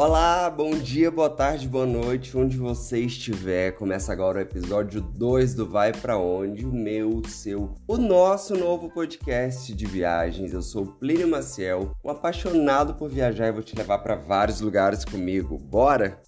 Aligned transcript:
Olá, 0.00 0.48
bom 0.48 0.70
dia, 0.70 1.10
boa 1.10 1.28
tarde, 1.28 1.68
boa 1.68 1.84
noite, 1.84 2.34
onde 2.34 2.56
você 2.56 3.00
estiver. 3.00 3.72
Começa 3.72 4.10
agora 4.10 4.38
o 4.38 4.40
episódio 4.40 5.02
2 5.02 5.52
do 5.52 5.68
Vai 5.68 5.92
Pra 5.92 6.16
Onde, 6.16 6.64
o 6.64 6.72
meu, 6.72 7.18
o 7.18 7.28
seu, 7.28 7.74
o 7.86 7.98
nosso 7.98 8.56
novo 8.56 8.88
podcast 8.88 9.74
de 9.74 9.84
viagens. 9.84 10.54
Eu 10.54 10.62
sou 10.62 10.86
Plínio 10.86 11.28
Maciel, 11.28 11.94
um 12.02 12.08
apaixonado 12.08 12.94
por 12.94 13.10
viajar 13.10 13.48
e 13.48 13.52
vou 13.52 13.62
te 13.62 13.76
levar 13.76 13.98
para 13.98 14.14
vários 14.14 14.62
lugares 14.62 15.04
comigo. 15.04 15.58
Bora? 15.58 16.18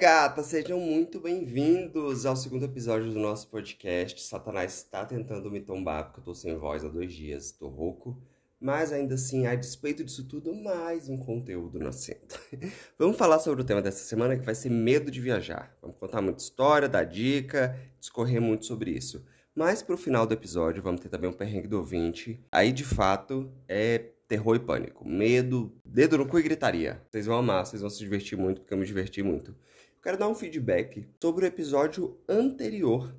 Gata, 0.00 0.42
sejam 0.42 0.80
muito 0.80 1.20
bem-vindos 1.20 2.24
ao 2.24 2.34
segundo 2.34 2.64
episódio 2.64 3.12
do 3.12 3.20
nosso 3.20 3.46
podcast. 3.48 4.22
Satanás 4.22 4.78
está 4.78 5.04
tentando 5.04 5.50
me 5.50 5.60
tombar 5.60 6.04
porque 6.04 6.20
eu 6.20 6.24
tô 6.24 6.34
sem 6.34 6.56
voz 6.56 6.82
há 6.82 6.88
dois 6.88 7.12
dias, 7.12 7.52
tô 7.52 7.68
rouco. 7.68 8.18
Mas 8.58 8.92
ainda 8.92 9.16
assim, 9.16 9.46
a 9.46 9.54
despeito 9.54 10.02
disso 10.02 10.26
tudo, 10.26 10.54
mais 10.54 11.10
um 11.10 11.18
conteúdo 11.18 11.78
nascendo. 11.78 12.34
Vamos 12.98 13.18
falar 13.18 13.40
sobre 13.40 13.60
o 13.60 13.64
tema 13.64 13.82
dessa 13.82 14.02
semana 14.02 14.38
que 14.38 14.46
vai 14.46 14.54
ser 14.54 14.70
medo 14.70 15.10
de 15.10 15.20
viajar. 15.20 15.76
Vamos 15.82 15.98
contar 15.98 16.22
muita 16.22 16.42
história, 16.42 16.88
dar 16.88 17.04
dica, 17.04 17.78
discorrer 18.00 18.40
muito 18.40 18.64
sobre 18.64 18.92
isso. 18.92 19.22
Mas 19.54 19.82
pro 19.82 19.98
final 19.98 20.26
do 20.26 20.32
episódio, 20.32 20.82
vamos 20.82 21.02
ter 21.02 21.10
também 21.10 21.28
um 21.28 21.34
perrengue 21.34 21.68
do 21.68 21.76
ouvinte. 21.76 22.42
Aí, 22.50 22.72
de 22.72 22.84
fato, 22.84 23.52
é 23.68 23.98
terror 24.26 24.56
e 24.56 24.60
pânico. 24.60 25.06
Medo, 25.06 25.70
dedo 25.84 26.16
no 26.16 26.26
cu 26.26 26.38
e 26.38 26.42
gritaria. 26.42 27.02
Vocês 27.10 27.26
vão 27.26 27.36
amar, 27.36 27.66
vocês 27.66 27.82
vão 27.82 27.90
se 27.90 27.98
divertir 27.98 28.38
muito, 28.38 28.62
porque 28.62 28.72
eu 28.72 28.78
me 28.78 28.86
diverti 28.86 29.22
muito. 29.22 29.54
Eu 30.00 30.04
quero 30.04 30.16
dar 30.16 30.28
um 30.28 30.34
feedback 30.34 31.06
sobre 31.22 31.44
o 31.44 31.46
episódio 31.46 32.18
anterior, 32.26 33.14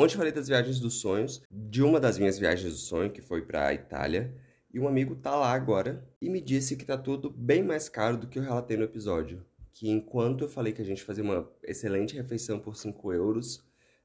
onde 0.00 0.16
falei 0.16 0.30
das 0.30 0.46
viagens 0.46 0.78
dos 0.78 1.00
sonhos, 1.00 1.42
de 1.50 1.82
uma 1.82 1.98
das 1.98 2.20
minhas 2.20 2.38
viagens 2.38 2.72
do 2.72 2.78
sonho, 2.78 3.10
que 3.10 3.20
foi 3.20 3.42
para 3.42 3.66
a 3.66 3.74
Itália. 3.74 4.32
E 4.72 4.78
um 4.78 4.86
amigo 4.86 5.16
tá 5.16 5.34
lá 5.34 5.52
agora 5.52 6.08
e 6.20 6.30
me 6.30 6.40
disse 6.40 6.76
que 6.76 6.84
tá 6.84 6.96
tudo 6.96 7.28
bem 7.28 7.64
mais 7.64 7.88
caro 7.88 8.16
do 8.16 8.28
que 8.28 8.38
eu 8.38 8.44
relatei 8.44 8.76
no 8.76 8.84
episódio. 8.84 9.44
Que 9.72 9.90
enquanto 9.90 10.44
eu 10.44 10.48
falei 10.48 10.72
que 10.72 10.82
a 10.82 10.84
gente 10.84 11.02
fazia 11.02 11.24
uma 11.24 11.50
excelente 11.64 12.14
refeição 12.14 12.60
por 12.60 12.76
5 12.76 13.12
euros, 13.12 13.60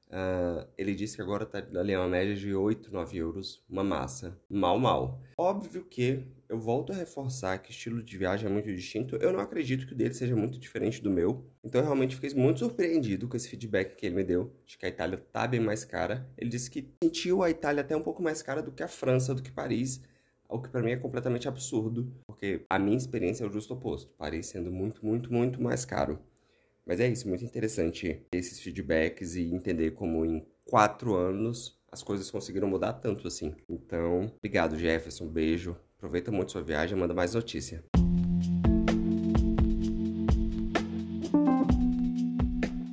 Uh, 0.08 0.66
ele 0.78 0.94
disse 0.94 1.16
que 1.16 1.22
agora 1.22 1.42
está 1.42 1.58
ali 1.78 1.96
uma 1.96 2.06
média 2.06 2.34
de 2.34 2.54
8, 2.54 2.92
9 2.92 3.18
euros 3.18 3.64
uma 3.68 3.82
massa. 3.82 4.38
Mal, 4.48 4.78
mal. 4.78 5.20
Óbvio 5.36 5.84
que 5.84 6.24
eu 6.48 6.58
volto 6.58 6.92
a 6.92 6.94
reforçar 6.94 7.58
que 7.58 7.72
estilo 7.72 8.02
de 8.02 8.16
viagem 8.16 8.48
é 8.48 8.52
muito 8.52 8.72
distinto. 8.72 9.16
Eu 9.16 9.32
não 9.32 9.40
acredito 9.40 9.86
que 9.86 9.92
o 9.92 9.96
dele 9.96 10.14
seja 10.14 10.36
muito 10.36 10.58
diferente 10.58 11.02
do 11.02 11.10
meu. 11.10 11.44
Então 11.64 11.80
eu 11.80 11.84
realmente 11.84 12.14
fiquei 12.14 12.32
muito 12.34 12.60
surpreendido 12.60 13.26
com 13.28 13.36
esse 13.36 13.48
feedback 13.48 13.96
que 13.96 14.06
ele 14.06 14.14
me 14.14 14.24
deu, 14.24 14.52
de 14.64 14.78
que 14.78 14.86
a 14.86 14.88
Itália 14.88 15.18
tá 15.32 15.46
bem 15.46 15.60
mais 15.60 15.84
cara. 15.84 16.28
Ele 16.38 16.50
disse 16.50 16.70
que 16.70 16.88
sentiu 17.02 17.42
a 17.42 17.50
Itália 17.50 17.80
até 17.80 17.96
um 17.96 18.02
pouco 18.02 18.22
mais 18.22 18.42
cara 18.42 18.62
do 18.62 18.70
que 18.70 18.82
a 18.82 18.88
França, 18.88 19.34
do 19.34 19.42
que 19.42 19.50
Paris. 19.50 20.00
O 20.48 20.60
que 20.60 20.68
para 20.68 20.80
mim 20.80 20.92
é 20.92 20.96
completamente 20.96 21.48
absurdo, 21.48 22.12
porque 22.24 22.64
a 22.70 22.78
minha 22.78 22.96
experiência 22.96 23.42
é 23.42 23.48
o 23.48 23.52
justo 23.52 23.74
oposto. 23.74 24.14
Paris 24.16 24.46
sendo 24.46 24.70
muito, 24.70 25.04
muito, 25.04 25.32
muito 25.32 25.60
mais 25.60 25.84
caro. 25.84 26.20
Mas 26.86 27.00
é 27.00 27.08
isso, 27.08 27.28
muito 27.28 27.44
interessante 27.44 28.24
esses 28.30 28.60
feedbacks 28.60 29.34
e 29.34 29.52
entender 29.52 29.90
como 29.90 30.24
em 30.24 30.46
quatro 30.64 31.16
anos 31.16 31.76
as 31.90 32.00
coisas 32.00 32.30
conseguiram 32.30 32.68
mudar 32.68 32.92
tanto 32.92 33.26
assim. 33.26 33.56
Então, 33.68 34.32
obrigado, 34.38 34.78
Jefferson. 34.78 35.26
Beijo. 35.26 35.76
Aproveita 35.96 36.30
muito 36.30 36.52
sua 36.52 36.62
viagem, 36.62 36.96
manda 36.96 37.12
mais 37.12 37.34
notícia. 37.34 37.82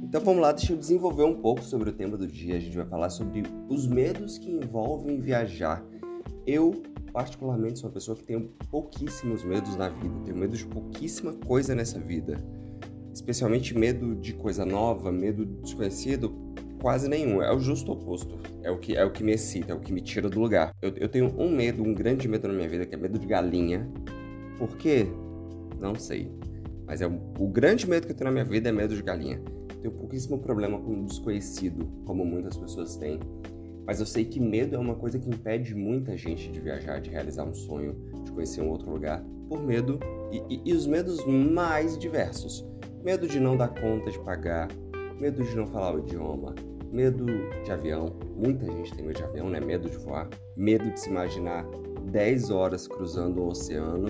Então 0.02 0.22
vamos 0.22 0.42
lá, 0.42 0.52
deixa 0.54 0.74
eu 0.74 0.78
desenvolver 0.78 1.24
um 1.24 1.40
pouco 1.40 1.62
sobre 1.62 1.92
o 1.92 1.94
tema 1.94 2.18
do 2.18 2.26
dia. 2.26 2.56
A 2.56 2.60
gente 2.60 2.76
vai 2.76 2.88
falar 2.88 3.12
sobre 3.12 3.44
os 3.70 3.86
medos 3.86 4.40
que 4.40 4.50
envolvem 4.50 5.20
viajar. 5.20 5.86
Eu, 6.48 6.82
particularmente, 7.12 7.78
sou 7.78 7.90
uma 7.90 7.94
pessoa 7.94 8.18
que 8.18 8.24
tem 8.24 8.42
pouquíssimos 8.72 9.44
medos 9.44 9.76
na 9.76 9.90
vida, 9.90 10.20
tenho 10.26 10.38
medo 10.38 10.58
de 10.58 10.66
pouquíssima 10.66 11.34
coisa 11.34 11.76
nessa 11.76 12.00
vida 12.00 12.44
especialmente 13.24 13.78
medo 13.78 14.16
de 14.16 14.34
coisa 14.34 14.66
nova, 14.66 15.10
medo 15.10 15.46
desconhecido, 15.46 16.36
quase 16.82 17.08
nenhum. 17.08 17.42
É 17.42 17.54
o 17.54 17.60
justo 17.60 17.94
oposto. 17.94 18.38
É 18.62 18.70
o 18.70 18.78
que, 18.78 18.96
é 18.96 19.06
o 19.06 19.12
que 19.12 19.24
me 19.24 19.32
excita, 19.32 19.72
é 19.72 19.76
o 19.76 19.80
que 19.80 19.94
me 19.94 20.02
tira 20.02 20.30
do 20.30 20.40
lugar. 20.40 20.76
Eu, 20.82 20.94
eu 20.98 21.08
tenho 21.08 21.34
um 21.40 21.50
medo, 21.50 21.82
um 21.82 21.94
grande 21.94 22.28
medo 22.28 22.50
na 22.50 22.54
minha 22.54 22.68
vida, 22.68 22.86
que 22.86 22.94
é 22.94 22.98
medo 22.98 23.18
de 23.18 23.26
galinha. 23.26 23.90
Por 24.58 24.76
quê? 24.76 25.08
Não 25.80 25.96
sei. 25.96 26.30
Mas 26.86 27.00
é 27.02 27.08
o, 27.08 27.18
o 27.40 27.48
grande 27.48 27.90
medo 27.90 28.06
que 28.06 28.12
eu 28.12 28.16
tenho 28.16 28.30
na 28.30 28.34
minha 28.34 28.46
vida 28.46 28.68
é 28.68 28.72
medo 28.74 28.94
de 28.94 29.02
galinha. 29.02 29.42
Tenho 29.82 29.94
pouquíssimo 29.94 30.38
problema 30.40 30.78
com 30.80 31.04
o 31.04 31.06
desconhecido, 31.06 31.88
como 32.06 32.26
muitas 32.26 32.58
pessoas 32.58 32.98
têm. 32.98 33.22
Mas 33.86 34.02
eu 34.02 34.06
sei 34.06 34.26
que 34.26 34.40
medo 34.40 34.76
é 34.76 34.80
uma 34.80 34.96
coisa 34.96 35.18
que 35.18 35.30
impede 35.30 35.74
muita 35.74 36.18
gente 36.18 36.52
de 36.52 36.60
viajar, 36.60 37.00
de 37.00 37.10
realizar 37.10 37.46
um 37.46 37.54
sonho, 37.54 37.96
de 38.26 38.32
conhecer 38.34 38.62
um 38.62 38.70
outro 38.70 38.92
lugar, 38.92 39.24
por 39.48 39.62
medo 39.62 40.00
e, 40.32 40.56
e, 40.56 40.62
e 40.66 40.74
os 40.74 40.86
medos 40.86 41.26
mais 41.26 41.98
diversos 41.98 42.66
medo 43.04 43.28
de 43.28 43.38
não 43.38 43.58
dar 43.58 43.68
conta 43.68 44.10
de 44.10 44.18
pagar, 44.20 44.70
medo 45.20 45.44
de 45.44 45.56
não 45.56 45.68
falar 45.68 45.94
o 45.94 46.00
idioma, 46.00 46.56
medo 46.90 47.26
de 47.64 47.72
avião. 47.72 48.16
Muita 48.34 48.66
gente 48.66 48.96
tem 48.96 49.06
medo 49.06 49.18
de 49.18 49.24
avião, 49.24 49.50
né? 49.50 49.60
Medo 49.60 49.90
de 49.90 49.98
voar, 49.98 50.30
medo 50.56 50.90
de 50.90 51.00
se 51.00 51.10
imaginar 51.10 51.66
10 52.12 52.50
horas 52.50 52.88
cruzando 52.88 53.42
o 53.42 53.50
oceano 53.50 54.08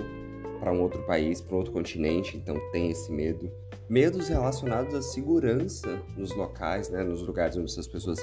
para 0.59 0.71
um 0.71 0.81
outro 0.81 1.01
país, 1.03 1.41
para 1.41 1.57
outro 1.57 1.73
continente, 1.73 2.37
então 2.37 2.55
tem 2.71 2.91
esse 2.91 3.11
medo. 3.11 3.51
Medos 3.89 4.29
relacionados 4.29 4.93
à 4.93 5.01
segurança 5.01 5.99
nos 6.15 6.33
locais, 6.35 6.89
né? 6.89 7.03
Nos 7.03 7.23
lugares 7.23 7.57
onde 7.57 7.71
essas 7.71 7.87
pessoas 7.87 8.19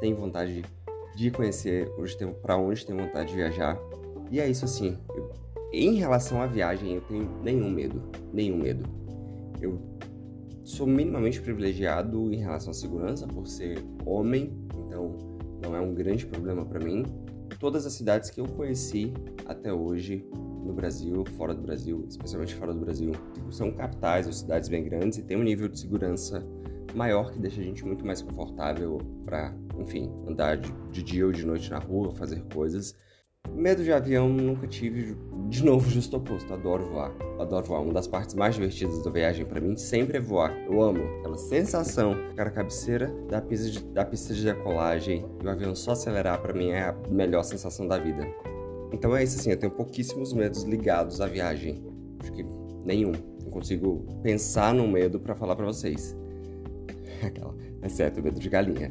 têm 0.00 0.14
vontade 0.14 0.64
de 1.16 1.30
conhecer, 1.32 1.90
para 2.40 2.56
onde 2.56 2.86
tem 2.86 2.96
vontade 2.96 3.30
de 3.30 3.36
viajar. 3.36 3.76
E 4.30 4.40
é 4.40 4.48
isso 4.48 4.64
assim. 4.64 4.96
Eu, 5.14 5.30
em 5.72 5.94
relação 5.96 6.40
à 6.40 6.46
viagem, 6.46 6.94
eu 6.94 7.00
tenho 7.02 7.28
nenhum 7.42 7.68
medo, 7.68 8.02
nenhum 8.32 8.56
medo. 8.56 8.88
Eu 9.60 9.78
sou 10.64 10.86
minimamente 10.86 11.40
privilegiado 11.40 12.32
em 12.32 12.38
relação 12.38 12.70
à 12.70 12.74
segurança 12.74 13.26
por 13.26 13.46
ser 13.46 13.82
homem, 14.06 14.56
então 14.86 15.16
não 15.62 15.76
é 15.76 15.80
um 15.80 15.94
grande 15.94 16.26
problema 16.26 16.64
para 16.64 16.80
mim. 16.80 17.04
Todas 17.58 17.86
as 17.86 17.92
cidades 17.92 18.30
que 18.30 18.40
eu 18.40 18.46
conheci 18.46 19.12
até 19.46 19.72
hoje 19.72 20.26
no 20.64 20.72
Brasil, 20.72 21.24
fora 21.36 21.54
do 21.54 21.62
Brasil, 21.62 22.04
especialmente 22.08 22.54
fora 22.54 22.72
do 22.72 22.80
Brasil, 22.80 23.12
são 23.50 23.72
capitais 23.72 24.26
ou 24.26 24.32
cidades 24.32 24.68
bem 24.68 24.84
grandes 24.84 25.18
e 25.18 25.22
tem 25.22 25.36
um 25.36 25.42
nível 25.42 25.68
de 25.68 25.78
segurança 25.78 26.44
maior 26.94 27.32
que 27.32 27.38
deixa 27.38 27.60
a 27.60 27.64
gente 27.64 27.84
muito 27.84 28.04
mais 28.04 28.22
confortável 28.22 28.98
para, 29.24 29.54
enfim, 29.78 30.10
andar 30.26 30.56
de, 30.56 30.72
de 30.90 31.02
dia 31.02 31.26
ou 31.26 31.32
de 31.32 31.44
noite 31.44 31.70
na 31.70 31.78
rua, 31.78 32.12
fazer 32.14 32.42
coisas. 32.52 32.96
Medo 33.50 33.82
de 33.82 33.92
avião 33.92 34.28
nunca 34.28 34.66
tive, 34.66 35.16
de 35.52 35.62
novo, 35.62 35.88
justo 35.90 36.16
oposto. 36.16 36.52
Adoro 36.54 36.86
voar. 36.86 37.12
Adoro 37.38 37.66
voar. 37.66 37.82
Uma 37.82 37.92
das 37.92 38.08
partes 38.08 38.34
mais 38.34 38.54
divertidas 38.54 39.02
da 39.02 39.10
viagem 39.10 39.44
para 39.44 39.60
mim 39.60 39.76
sempre 39.76 40.16
é 40.16 40.20
voar. 40.20 40.50
Eu 40.64 40.80
amo 40.80 41.04
aquela 41.18 41.36
sensação, 41.36 42.16
ficar 42.30 42.46
a 42.46 42.50
cabeceira 42.50 43.14
da 43.28 43.38
pista 43.38 43.70
de, 43.70 43.84
da 43.84 44.02
pista 44.02 44.32
de 44.32 44.44
decolagem 44.44 45.26
e 45.42 45.46
o 45.46 45.50
avião 45.50 45.74
só 45.74 45.92
acelerar 45.92 46.40
para 46.40 46.54
mim 46.54 46.70
é 46.70 46.84
a 46.84 46.96
melhor 47.10 47.42
sensação 47.42 47.86
da 47.86 47.98
vida. 47.98 48.26
Então 48.94 49.14
é 49.14 49.22
isso 49.22 49.38
assim, 49.38 49.50
eu 49.50 49.58
tenho 49.58 49.70
pouquíssimos 49.70 50.32
medos 50.32 50.62
ligados 50.62 51.20
à 51.20 51.26
viagem. 51.26 51.84
Acho 52.20 52.32
que 52.32 52.46
nenhum. 52.82 53.12
Não 53.44 53.50
consigo 53.50 54.06
pensar 54.22 54.72
num 54.72 54.90
medo 54.90 55.20
para 55.20 55.34
falar 55.34 55.54
para 55.54 55.66
vocês. 55.66 56.16
Aquela, 57.22 57.54
exceto 57.82 58.20
o 58.20 58.24
medo 58.24 58.40
de 58.40 58.48
galinha. 58.48 58.90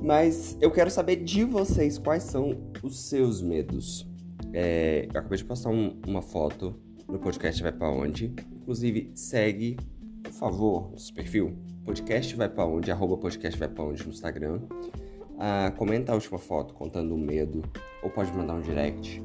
Mas 0.00 0.56
eu 0.58 0.70
quero 0.70 0.90
saber 0.90 1.16
de 1.16 1.44
vocês 1.44 1.98
quais 1.98 2.22
são 2.22 2.72
os 2.82 2.98
seus 2.98 3.42
medos. 3.42 4.06
É, 4.58 5.04
eu 5.12 5.20
acabei 5.20 5.36
de 5.36 5.44
postar 5.44 5.68
um, 5.68 6.00
uma 6.06 6.22
foto 6.22 6.74
no 7.06 7.18
podcast 7.18 7.62
Vai 7.62 7.72
Pra 7.72 7.90
Onde. 7.90 8.32
Inclusive, 8.54 9.10
segue, 9.14 9.76
por 10.22 10.32
favor, 10.32 10.90
nosso 10.92 11.12
perfil. 11.12 11.54
Podcast 11.84 12.34
Vai 12.34 12.48
Pra 12.48 12.64
Onde, 12.64 12.90
arroba 12.90 13.18
podcast 13.18 13.58
Vai 13.58 13.68
Pra 13.68 13.84
Onde 13.84 14.02
no 14.02 14.08
Instagram. 14.14 14.62
Ah, 15.38 15.70
comenta 15.76 16.12
a 16.12 16.14
última 16.14 16.38
foto 16.38 16.72
contando 16.72 17.14
o 17.14 17.18
medo, 17.18 17.60
ou 18.02 18.08
pode 18.08 18.32
mandar 18.32 18.54
um 18.54 18.62
direct. 18.62 19.22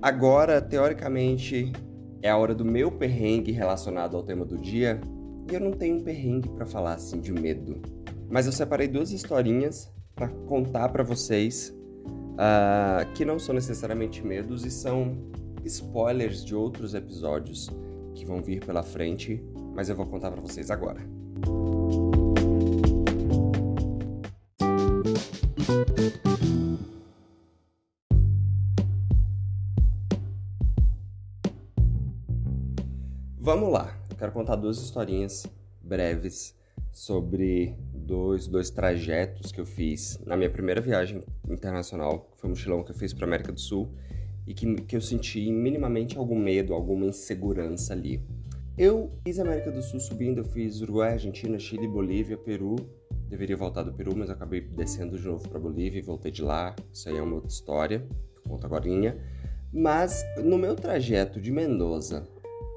Agora, 0.00 0.62
teoricamente, 0.62 1.70
é 2.22 2.30
a 2.30 2.38
hora 2.38 2.54
do 2.54 2.64
meu 2.64 2.90
perrengue 2.90 3.52
relacionado 3.52 4.16
ao 4.16 4.22
tema 4.22 4.46
do 4.46 4.56
dia. 4.56 4.98
E 5.50 5.54
eu 5.54 5.60
não 5.60 5.72
tenho 5.72 5.96
um 5.96 6.02
perrengue 6.02 6.48
para 6.48 6.64
falar 6.64 6.94
assim 6.94 7.20
de 7.20 7.34
medo. 7.34 7.82
Mas 8.30 8.46
eu 8.46 8.52
separei 8.52 8.88
duas 8.88 9.12
historinhas 9.12 9.92
para 10.14 10.28
contar 10.28 10.88
para 10.88 11.02
vocês 11.02 11.70
uh, 12.40 13.12
que 13.12 13.24
não 13.24 13.38
são 13.38 13.54
necessariamente 13.54 14.24
medos 14.24 14.64
e 14.64 14.70
são 14.70 15.16
spoilers 15.64 16.42
de 16.42 16.54
outros 16.54 16.94
episódios 16.94 17.68
que 18.14 18.24
vão 18.24 18.42
vir 18.42 18.64
pela 18.64 18.82
frente, 18.82 19.44
mas 19.74 19.88
eu 19.90 19.96
vou 19.96 20.06
contar 20.06 20.30
para 20.30 20.40
vocês 20.40 20.70
agora. 20.70 21.00
Vamos 33.38 33.72
lá, 33.72 33.94
eu 34.10 34.16
quero 34.16 34.32
contar 34.32 34.56
duas 34.56 34.78
historinhas 34.78 35.46
breves 35.82 36.54
sobre 36.92 37.76
dois, 38.10 38.48
dois 38.48 38.70
trajetos 38.70 39.52
que 39.52 39.60
eu 39.60 39.64
fiz 39.64 40.18
na 40.26 40.36
minha 40.36 40.50
primeira 40.50 40.80
viagem 40.80 41.22
internacional, 41.48 42.28
que 42.32 42.40
foi 42.40 42.50
um 42.50 42.52
mochilão 42.52 42.82
que 42.82 42.90
eu 42.90 42.94
fiz 42.96 43.14
para 43.14 43.24
América 43.24 43.52
do 43.52 43.60
Sul 43.60 43.94
e 44.48 44.52
que, 44.52 44.74
que 44.82 44.96
eu 44.96 45.00
senti 45.00 45.50
minimamente 45.52 46.18
algum 46.18 46.36
medo, 46.36 46.74
alguma 46.74 47.06
insegurança 47.06 47.92
ali. 47.92 48.20
Eu 48.76 49.12
fiz 49.22 49.38
América 49.38 49.70
do 49.70 49.80
Sul 49.80 50.00
subindo, 50.00 50.38
eu 50.38 50.44
fiz 50.44 50.80
Uruguai, 50.80 51.12
Argentina, 51.12 51.56
Chile, 51.56 51.86
Bolívia, 51.86 52.36
Peru. 52.36 52.74
Deveria 53.28 53.56
voltar 53.56 53.84
do 53.84 53.92
Peru, 53.92 54.12
mas 54.16 54.28
acabei 54.28 54.60
descendo 54.60 55.16
de 55.16 55.24
novo 55.24 55.48
para 55.48 55.60
Bolívia 55.60 56.00
e 56.00 56.02
voltei 56.02 56.32
de 56.32 56.42
lá. 56.42 56.74
Isso 56.92 57.08
aí 57.08 57.16
é 57.16 57.22
uma 57.22 57.36
outra 57.36 57.50
história, 57.50 58.04
que 58.34 58.48
conto 58.48 58.66
agora. 58.66 58.86
Mas 59.72 60.24
no 60.42 60.58
meu 60.58 60.74
trajeto 60.74 61.40
de 61.40 61.52
Mendoza, 61.52 62.26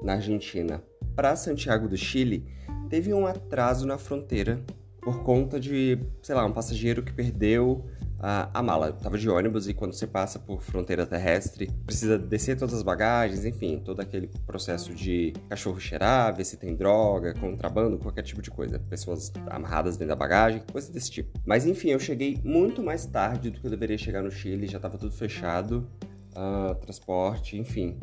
na 0.00 0.12
Argentina, 0.12 0.80
para 1.16 1.34
Santiago 1.34 1.88
do 1.88 1.96
Chile, 1.96 2.46
teve 2.88 3.12
um 3.12 3.26
atraso 3.26 3.84
na 3.84 3.98
fronteira 3.98 4.62
por 5.04 5.22
conta 5.22 5.60
de, 5.60 5.98
sei 6.22 6.34
lá, 6.34 6.44
um 6.46 6.52
passageiro 6.52 7.02
que 7.02 7.12
perdeu 7.12 7.84
a, 8.18 8.48
a 8.58 8.62
mala. 8.62 8.86
Eu 8.86 8.92
tava 8.94 9.18
de 9.18 9.28
ônibus 9.28 9.68
e 9.68 9.74
quando 9.74 9.92
você 9.92 10.06
passa 10.06 10.38
por 10.38 10.62
fronteira 10.62 11.04
terrestre, 11.04 11.70
precisa 11.84 12.18
descer 12.18 12.56
todas 12.56 12.74
as 12.74 12.82
bagagens, 12.82 13.44
enfim, 13.44 13.82
todo 13.84 14.00
aquele 14.00 14.30
processo 14.46 14.94
de 14.94 15.34
cachorro 15.48 15.78
cheirar, 15.78 16.34
ver 16.34 16.44
se 16.44 16.56
tem 16.56 16.74
droga, 16.74 17.34
contrabando, 17.34 17.98
qualquer 17.98 18.22
tipo 18.22 18.40
de 18.40 18.50
coisa. 18.50 18.78
Pessoas 18.78 19.30
amarradas 19.50 19.98
dentro 19.98 20.08
da 20.08 20.16
bagagem, 20.16 20.62
coisas 20.72 20.90
desse 20.90 21.10
tipo. 21.10 21.38
Mas 21.44 21.66
enfim, 21.66 21.90
eu 21.90 22.00
cheguei 22.00 22.40
muito 22.42 22.82
mais 22.82 23.04
tarde 23.04 23.50
do 23.50 23.60
que 23.60 23.66
eu 23.66 23.70
deveria 23.70 23.98
chegar 23.98 24.22
no 24.22 24.30
Chile, 24.30 24.66
já 24.66 24.80
tava 24.80 24.96
tudo 24.96 25.12
fechado, 25.12 25.86
uh, 26.34 26.74
transporte, 26.76 27.58
enfim. 27.58 27.98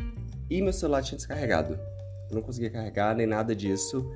E 0.48 0.62
meu 0.62 0.74
celular 0.74 1.01
tinha 1.01 1.18
descarregado. 1.18 1.80
Eu 2.30 2.36
não 2.36 2.44
conseguia 2.44 2.69
carregar 2.69 3.15
nem 3.15 3.25
nada 3.25 3.56
disso. 3.56 4.07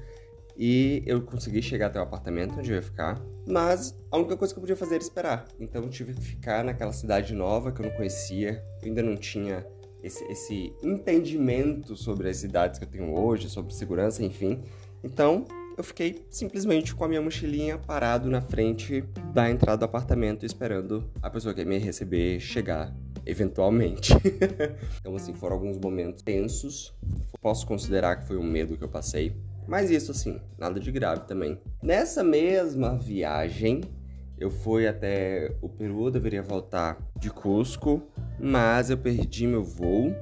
E 0.57 1.04
eu 1.06 1.22
consegui 1.22 1.62
chegar 1.62 1.88
até 1.88 2.00
o 2.00 2.04
apartamento 2.04 2.57
onde 2.57 2.72
eu 2.72 2.75
ia 2.75 2.81
ficar. 2.81 3.22
Mas 3.48 3.98
a 4.10 4.18
única 4.18 4.38
coisa 4.38 4.54
que 4.54 4.57
eu 4.57 4.62
podia 4.62 4.75
fazer 4.75 4.96
era 4.96 5.04
esperar. 5.04 5.46
Então 5.60 5.84
eu 5.84 5.90
tive 5.90 6.13
que 6.13 6.22
ficar 6.22 6.63
naquela 6.63 6.94
cidade 6.94 7.34
nova 7.34 7.72
que 7.72 7.81
eu 7.81 7.86
não 7.86 7.96
conhecia. 7.96 8.63
Eu 8.81 8.88
ainda 8.88 9.04
não 9.04 9.18
tinha 9.18 9.66
esse, 10.02 10.24
esse 10.25 10.74
entendimento 10.84 11.96
sobre 11.96 12.30
as 12.30 12.38
cidades 12.38 12.80
que 12.80 12.86
eu 12.86 12.90
tenho 12.90 13.19
hoje, 13.19 13.50
sobre 13.50 13.74
segurança, 13.74 14.24
enfim. 14.24 14.63
Então 15.04 15.46
eu 15.78 15.84
fiquei 15.84 16.25
simplesmente 16.30 16.96
com 16.96 17.04
a 17.04 17.08
minha 17.08 17.22
mochilinha 17.22 17.78
parado 17.78 18.30
na 18.30 18.42
frente 18.42 19.04
da 19.34 19.50
entrada 19.50 19.80
do 19.80 19.86
apartamento, 19.86 20.46
esperando 20.46 21.10
a 21.22 21.30
pessoa 21.30 21.54
que 21.54 21.62
ia 21.62 21.66
me 21.66 21.78
receber 21.78 22.40
chegar 22.40 22.96
eventualmente. 23.25 24.13
então, 25.01 25.16
assim, 25.16 25.34
foram 25.34 25.56
alguns 25.56 25.78
momentos 25.78 26.22
tensos. 26.22 26.94
Posso 27.42 27.66
considerar 27.66 28.18
que 28.18 28.28
foi 28.28 28.38
um 28.38 28.44
medo 28.44 28.78
que 28.78 28.84
eu 28.84 28.90
passei. 28.90 29.36
Mas 29.68 29.90
isso 29.90 30.12
assim, 30.12 30.40
nada 30.58 30.80
de 30.80 30.92
grave 30.92 31.26
também. 31.26 31.60
Nessa 31.82 32.24
mesma 32.24 32.98
viagem, 32.98 33.82
eu 34.38 34.50
fui 34.50 34.88
até 34.88 35.56
o 35.62 35.70
Peru, 35.70 36.12
deveria 36.12 36.44
voltar 36.44 36.98
de 37.18 37.30
Cusco, 37.30 38.04
mas 38.40 38.90
eu 38.90 38.98
perdi 38.98 39.48
meu 39.48 39.64
voo. 39.64 40.14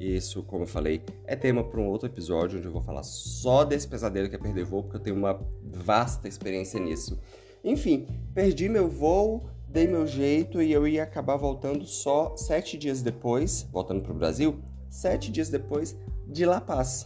Isso, 0.00 0.42
como 0.42 0.62
eu 0.62 0.66
falei, 0.66 1.02
é 1.26 1.36
tema 1.36 1.62
para 1.62 1.78
um 1.78 1.86
outro 1.86 2.08
episódio 2.08 2.58
onde 2.58 2.66
eu 2.66 2.72
vou 2.72 2.80
falar 2.80 3.02
só 3.02 3.64
desse 3.64 3.86
pesadelo 3.86 4.30
que 4.30 4.34
é 4.34 4.38
perder 4.38 4.64
voo, 4.64 4.82
porque 4.82 4.96
eu 4.96 5.00
tenho 5.00 5.16
uma 5.16 5.38
vasta 5.62 6.26
experiência 6.26 6.80
nisso. 6.80 7.20
Enfim, 7.62 8.06
perdi 8.34 8.66
meu 8.68 8.88
voo, 8.88 9.46
dei 9.68 9.86
meu 9.86 10.06
jeito 10.06 10.62
e 10.62 10.72
eu 10.72 10.88
ia 10.88 11.02
acabar 11.02 11.36
voltando 11.36 11.84
só 11.84 12.34
sete 12.36 12.78
dias 12.78 13.02
depois, 13.02 13.68
voltando 13.70 14.00
para 14.00 14.12
o 14.12 14.16
Brasil, 14.16 14.58
sete 14.88 15.30
dias 15.30 15.50
depois 15.50 15.94
de 16.26 16.46
La 16.46 16.62
Paz. 16.62 17.04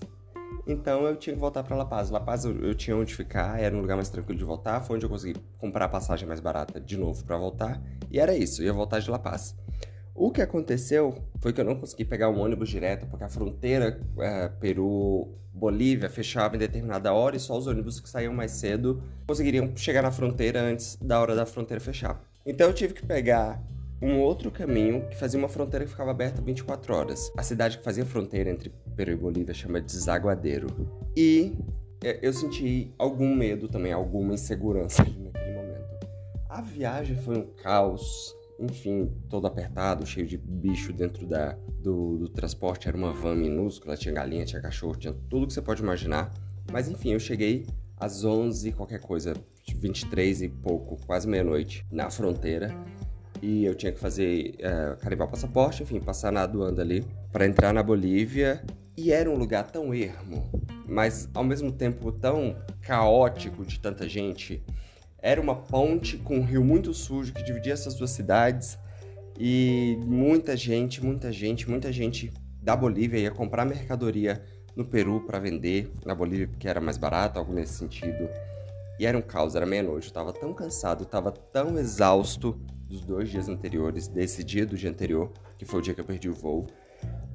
Então 0.67 1.07
eu 1.07 1.17
tinha 1.17 1.35
que 1.35 1.41
voltar 1.41 1.63
para 1.63 1.77
La 1.77 1.85
Paz. 1.85 2.11
La 2.11 2.21
Paz 2.21 2.45
eu, 2.45 2.75
tinha 2.75 2.97
onde 2.97 3.15
ficar, 3.15 3.61
era 3.61 3.77
um 3.77 3.81
lugar 3.81 3.97
mais 3.97 4.09
tranquilo 4.09 4.39
de 4.39 4.45
voltar, 4.45 4.81
foi 4.81 4.97
onde 4.97 5.05
eu 5.05 5.11
consegui 5.11 5.39
comprar 5.59 5.85
a 5.85 5.89
passagem 5.89 6.27
mais 6.27 6.41
barata 6.41 6.81
de 6.81 6.97
novo 6.97 7.23
para 7.25 7.37
voltar. 7.37 7.81
E 8.11 8.19
era 8.19 8.35
isso, 8.35 8.63
eu 8.63 8.67
ia 8.67 8.73
voltar 8.73 9.01
de 9.01 9.11
La 9.11 9.19
Paz. 9.19 9.55
O 10.15 10.31
que 10.31 10.41
aconteceu 10.41 11.15
foi 11.41 11.53
que 11.53 11.61
eu 11.61 11.65
não 11.65 11.75
consegui 11.75 12.05
pegar 12.05 12.31
um 12.31 12.39
ônibus 12.39 12.69
direto, 12.69 13.07
porque 13.07 13.25
a 13.25 13.29
fronteira 13.29 14.01
é, 14.19 14.49
Peru-Bolívia 14.49 16.09
fechava 16.09 16.55
em 16.55 16.59
determinada 16.59 17.13
hora 17.13 17.37
e 17.37 17.41
só 17.41 17.59
os 17.59 17.67
ônibus 17.67 17.99
que 17.99 18.09
saíam 18.09 18.33
mais 18.33 18.53
cedo 18.53 19.03
conseguiriam 19.27 19.77
chegar 19.77 20.03
na 20.03 20.13
fronteira 20.13 20.63
antes 20.63 20.97
da 21.03 21.21
hora 21.21 21.35
da 21.35 21.45
fronteira 21.45 21.81
fechar. 21.81 22.23
Então 22.47 22.69
eu 22.69 22.73
tive 22.73 22.95
que 22.95 23.05
pegar 23.05 23.61
um 24.01 24.21
outro 24.21 24.51
caminho 24.51 25.07
que 25.09 25.17
fazia 25.17 25.39
uma 25.39 25.49
fronteira 25.49 25.85
que 25.85 25.91
ficava 25.91 26.11
aberta 26.11 26.43
24 26.43 26.95
horas. 26.95 27.33
A 27.37 27.43
cidade 27.43 27.79
que 27.79 27.85
fazia 27.85 28.05
fronteira 28.05 28.51
entre 28.51 28.71
Peru 28.97 29.13
e 29.13 29.17
Bolívia 29.17 29.55
chama 29.55 29.81
Desaguadeiro. 29.81 30.69
E 31.17 31.57
é, 32.03 32.19
eu 32.23 32.33
senti 32.33 32.93
algum 32.99 33.35
medo 33.35 33.69
também, 33.69 33.93
alguma 33.93 34.35
insegurança 34.35 35.03
naquele 35.19 35.55
momento. 35.55 36.07
A 36.49 36.61
viagem 36.61 37.17
foi 37.17 37.39
um 37.39 37.47
caos, 37.63 38.35
enfim, 38.59 39.11
todo 39.29 39.47
apertado, 39.47 40.07
cheio 40.07 40.27
de 40.27 40.37
bicho 40.37 40.93
dentro 40.93 41.27
da, 41.27 41.57
do, 41.81 42.19
do 42.19 42.29
transporte. 42.29 42.89
Era 42.89 42.97
uma 42.97 43.13
van 43.13 43.35
minúscula, 43.35 43.97
tinha 43.97 44.15
galinha, 44.15 44.45
tinha 44.45 44.61
cachorro, 44.61 44.97
tinha 44.97 45.15
tudo 45.29 45.47
que 45.47 45.53
você 45.53 45.63
pode 45.63 45.83
imaginar. 45.83 46.33
Mas 46.71 46.89
enfim, 46.89 47.13
eu 47.13 47.21
cheguei 47.21 47.67
às 47.97 48.25
11 48.25 48.73
qualquer 48.73 49.01
coisa, 49.01 49.35
23 49.77 50.43
e 50.43 50.49
pouco, 50.49 50.99
quase 51.07 51.27
meia-noite, 51.29 51.87
na 51.91 52.11
fronteira 52.11 52.75
e 53.45 53.67
eu 53.67 53.75
tinha 53.75 53.93
que 53.93 54.01
fazer 54.01 54.55
é, 54.59 54.97
carimbar 54.99 55.29
o 55.29 55.31
passaporte, 55.31 55.83
enfim, 55.83 56.01
passar 56.01 56.33
na 56.33 56.45
aduana 56.45 56.81
ali 56.81 57.05
para 57.31 57.45
entrar 57.45 57.75
na 57.75 57.83
Bolívia. 57.83 58.65
E 58.97 59.13
era 59.13 59.31
um 59.31 59.37
lugar 59.37 59.71
tão 59.71 59.93
ermo, 59.93 60.51
mas 60.89 61.29
ao 61.35 61.45
mesmo 61.45 61.71
tempo 61.71 62.11
tão 62.11 62.57
caótico 62.81 63.63
de 63.67 63.79
tanta 63.79 64.09
gente. 64.09 64.63
Era 65.19 65.43
uma 65.43 65.55
ponte 65.55 66.17
com 66.17 66.39
um 66.39 66.45
rio 66.45 66.65
muito 66.65 66.95
sujo 66.95 67.35
que 67.35 67.43
dividia 67.43 67.75
essas 67.75 67.95
duas 67.95 68.13
cidades 68.13 68.79
e 69.39 69.99
muita 70.07 70.57
gente, 70.57 71.05
muita 71.05 71.31
gente, 71.31 71.69
muita 71.69 71.93
gente 71.93 72.33
da 72.63 72.75
Bolívia 72.75 73.19
ia 73.19 73.31
comprar 73.31 73.67
mercadoria 73.67 74.43
no 74.75 74.87
Peru 74.87 75.21
para 75.21 75.39
vender 75.39 75.93
na 76.07 76.15
Bolívia 76.15 76.49
porque 76.49 76.67
era 76.67 76.81
mais 76.81 76.97
barato, 76.97 77.39
algo 77.39 77.53
nesse 77.53 77.75
sentido. 77.75 78.27
E 78.99 79.05
era 79.05 79.19
um 79.19 79.23
caos, 79.23 79.55
era 79.55 79.67
meia-noite, 79.67 80.07
eu 80.07 80.15
tava 80.15 80.33
tão 80.33 80.55
cansado, 80.55 81.05
tava 81.05 81.31
tão 81.31 81.79
exausto 81.79 82.59
dos 82.95 83.05
dois 83.05 83.29
dias 83.29 83.49
anteriores, 83.49 84.07
desse 84.07 84.45
dia 84.45 84.65
do 84.65 84.77
dia 84.77 84.91
anterior, 84.91 85.33
que 85.59 85.65
foi 85.65 85.81
o 85.81 85.83
dia 85.83 85.95
que 85.95 86.01
eu 86.01 86.05
perdi 86.05 86.29
o 86.29 86.35
voo. 86.35 86.67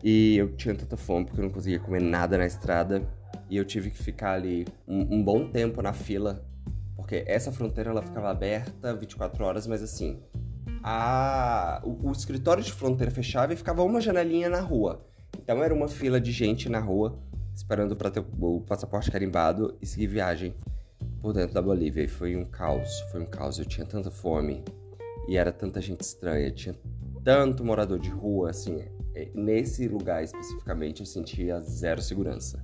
E 0.04 0.38
eu 0.38 0.56
tinha 0.56 0.74
tanta 0.74 0.96
fome 0.96 1.26
porque 1.26 1.42
eu 1.42 1.46
não 1.46 1.52
conseguia 1.52 1.80
comer 1.80 2.02
nada 2.02 2.38
na 2.38 2.46
estrada. 2.46 3.08
E 3.50 3.58
eu 3.58 3.66
tive 3.66 3.90
que 3.90 3.98
ficar 4.02 4.34
ali 4.34 4.66
um, 4.88 5.18
um 5.18 5.24
bom 5.24 5.50
tempo 5.50 5.82
na 5.82 5.92
fila, 5.92 6.46
porque 6.96 7.24
essa 7.28 7.52
fronteira 7.52 7.90
ela 7.90 8.02
ficava 8.02 8.30
aberta 8.30 8.94
24 8.96 9.44
horas, 9.44 9.68
mas 9.68 9.82
assim, 9.82 10.20
a, 10.84 11.82
o, 11.84 12.10
o 12.10 12.12
escritório 12.12 12.64
de 12.64 12.72
fronteira 12.72 13.12
fechava 13.12 13.54
e 13.54 13.56
ficava 13.56 13.84
uma 13.84 14.00
janelinha 14.00 14.50
na 14.50 14.62
rua. 14.62 15.06
Então 15.38 15.64
era 15.64 15.74
uma 15.74 15.88
fila 15.88 16.22
de 16.22 16.32
gente 16.32 16.70
na 16.70 16.80
rua 16.80 17.20
esperando 17.54 17.96
para 17.96 18.10
ter 18.10 18.24
o 18.40 18.62
passaporte 18.62 19.12
carimbado 19.12 19.78
e 19.82 19.86
seguir 19.86 20.08
viagem 20.08 20.56
por 21.22 21.34
dentro 21.34 21.54
da 21.54 21.62
Bolívia. 21.62 22.04
E 22.04 22.08
foi 22.08 22.36
um 22.36 22.46
caos, 22.46 23.02
foi 23.12 23.22
um 23.22 23.26
caos. 23.26 23.60
Eu 23.60 23.66
tinha 23.66 23.86
tanta 23.86 24.10
fome, 24.10 24.64
e 25.28 25.38
era 25.38 25.52
tanta 25.52 25.82
gente 25.82 26.02
estranha, 26.02 26.52
tinha 26.52 26.76
tanto 27.24 27.64
morador 27.64 28.00
de 28.00 28.10
rua, 28.10 28.50
assim, 28.50 28.84
é, 29.14 29.30
nesse 29.34 29.88
lugar 29.88 30.24
especificamente 30.24 31.02
eu 31.02 31.06
sentia 31.06 31.60
zero 31.62 32.02
segurança. 32.02 32.64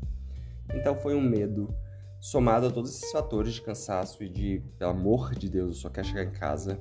Então 0.73 0.95
foi 0.95 1.15
um 1.15 1.21
medo 1.21 1.73
somado 2.19 2.67
a 2.67 2.71
todos 2.71 2.95
esses 2.95 3.11
fatores 3.11 3.53
de 3.53 3.61
cansaço 3.61 4.23
e 4.23 4.29
de, 4.29 4.63
pelo 4.79 4.91
amor 4.91 5.35
de 5.35 5.49
Deus, 5.49 5.75
eu 5.75 5.81
só 5.81 5.89
quero 5.89 6.07
chegar 6.07 6.23
em 6.23 6.31
casa, 6.31 6.79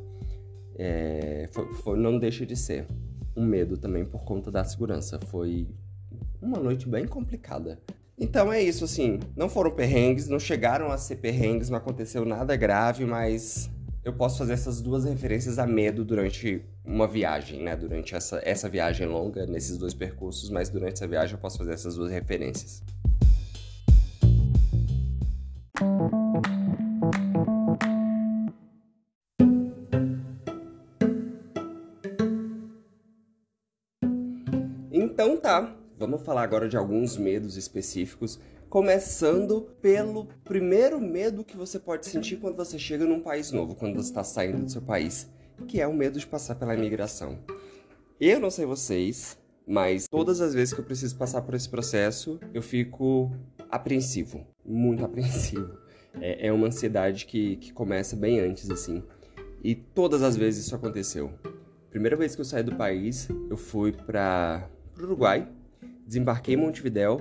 é, 0.77 1.49
foi, 1.53 1.73
foi, 1.75 1.99
não 1.99 2.19
deixa 2.19 2.47
de 2.47 2.57
ser 2.57 2.87
um 3.37 3.45
medo 3.45 3.77
também 3.77 4.05
por 4.05 4.25
conta 4.25 4.51
da 4.51 4.65
segurança. 4.65 5.19
Foi 5.27 5.69
uma 6.41 6.59
noite 6.59 6.89
bem 6.89 7.07
complicada. 7.07 7.81
Então 8.19 8.53
é 8.53 8.63
isso, 8.63 8.85
assim, 8.85 9.19
não 9.37 9.49
foram 9.49 9.73
perrengues, 9.73 10.29
não 10.29 10.39
chegaram 10.39 10.91
a 10.91 10.97
ser 10.97 11.17
perrengues, 11.17 11.69
não 11.69 11.79
aconteceu 11.79 12.25
nada 12.25 12.55
grave, 12.55 13.05
mas 13.05 13.69
eu 14.05 14.13
posso 14.13 14.39
fazer 14.39 14.53
essas 14.53 14.83
duas 14.83 15.05
referências 15.05 15.59
a 15.59 15.67
medo 15.67 16.05
durante 16.05 16.63
uma 16.85 17.09
viagem, 17.09 17.63
né? 17.63 17.75
Durante 17.75 18.15
essa, 18.15 18.41
essa 18.45 18.69
viagem 18.69 19.07
longa, 19.07 19.47
nesses 19.47 19.79
dois 19.79 19.95
percursos, 19.95 20.51
mas 20.51 20.69
durante 20.69 20.95
essa 20.95 21.09
viagem 21.09 21.35
eu 21.35 21.41
posso 21.41 21.57
fazer 21.57 21.73
essas 21.73 21.97
duas 21.97 22.11
referências. 22.11 22.83
Falar 36.35 36.43
agora 36.43 36.69
de 36.69 36.77
alguns 36.77 37.17
medos 37.17 37.57
específicos 37.57 38.41
Começando 38.69 39.69
pelo 39.81 40.27
primeiro 40.43 41.01
medo 41.01 41.45
que 41.45 41.57
você 41.57 41.79
pode 41.79 42.07
sentir 42.07 42.39
quando 42.39 42.57
você 42.57 42.77
chega 42.77 43.05
num 43.05 43.21
país 43.21 43.53
novo, 43.53 43.77
quando 43.77 43.95
você 43.95 44.09
está 44.09 44.25
saindo 44.25 44.65
do 44.65 44.69
seu 44.69 44.83
país, 44.83 45.31
que 45.69 45.81
é 45.81 45.87
o 45.87 45.95
medo 45.95 46.19
de 46.19 46.27
passar 46.27 46.57
pela 46.57 46.75
imigração. 46.75 47.39
Eu 48.21 48.41
não 48.41 48.51
sei 48.51 48.67
vocês, 48.67 49.39
mas 49.65 50.09
todas 50.11 50.41
as 50.41 50.55
vezes 50.55 50.75
que 50.75 50.81
eu 50.81 50.85
preciso 50.85 51.15
passar 51.15 51.43
por 51.43 51.55
esse 51.55 51.69
processo, 51.69 52.41
eu 52.53 52.61
fico 52.61 53.31
apreensivo, 53.71 54.45
muito 54.67 55.05
apreensivo. 55.07 55.79
é, 56.21 56.49
é 56.49 56.53
uma 56.53 56.67
ansiedade 56.67 57.27
que, 57.27 57.55
que 57.59 57.73
começa 57.73 58.17
bem 58.17 58.41
antes, 58.41 58.69
assim. 58.73 59.05
E 59.63 59.77
todas 59.77 60.21
as 60.21 60.37
vezes 60.37 60.67
isso 60.67 60.75
aconteceu. 60.75 61.31
Primeira 61.91 62.17
vez 62.17 62.35
que 62.35 62.41
eu 62.41 62.45
saí 62.45 62.65
do 62.65 62.75
país, 62.75 63.29
eu 63.49 63.57
fui 63.57 63.93
para 63.93 64.69
o 64.99 65.05
Uruguai, 65.05 65.49
desembarquei 66.07 66.55
em 66.55 66.59
Montevidéu 66.59 67.21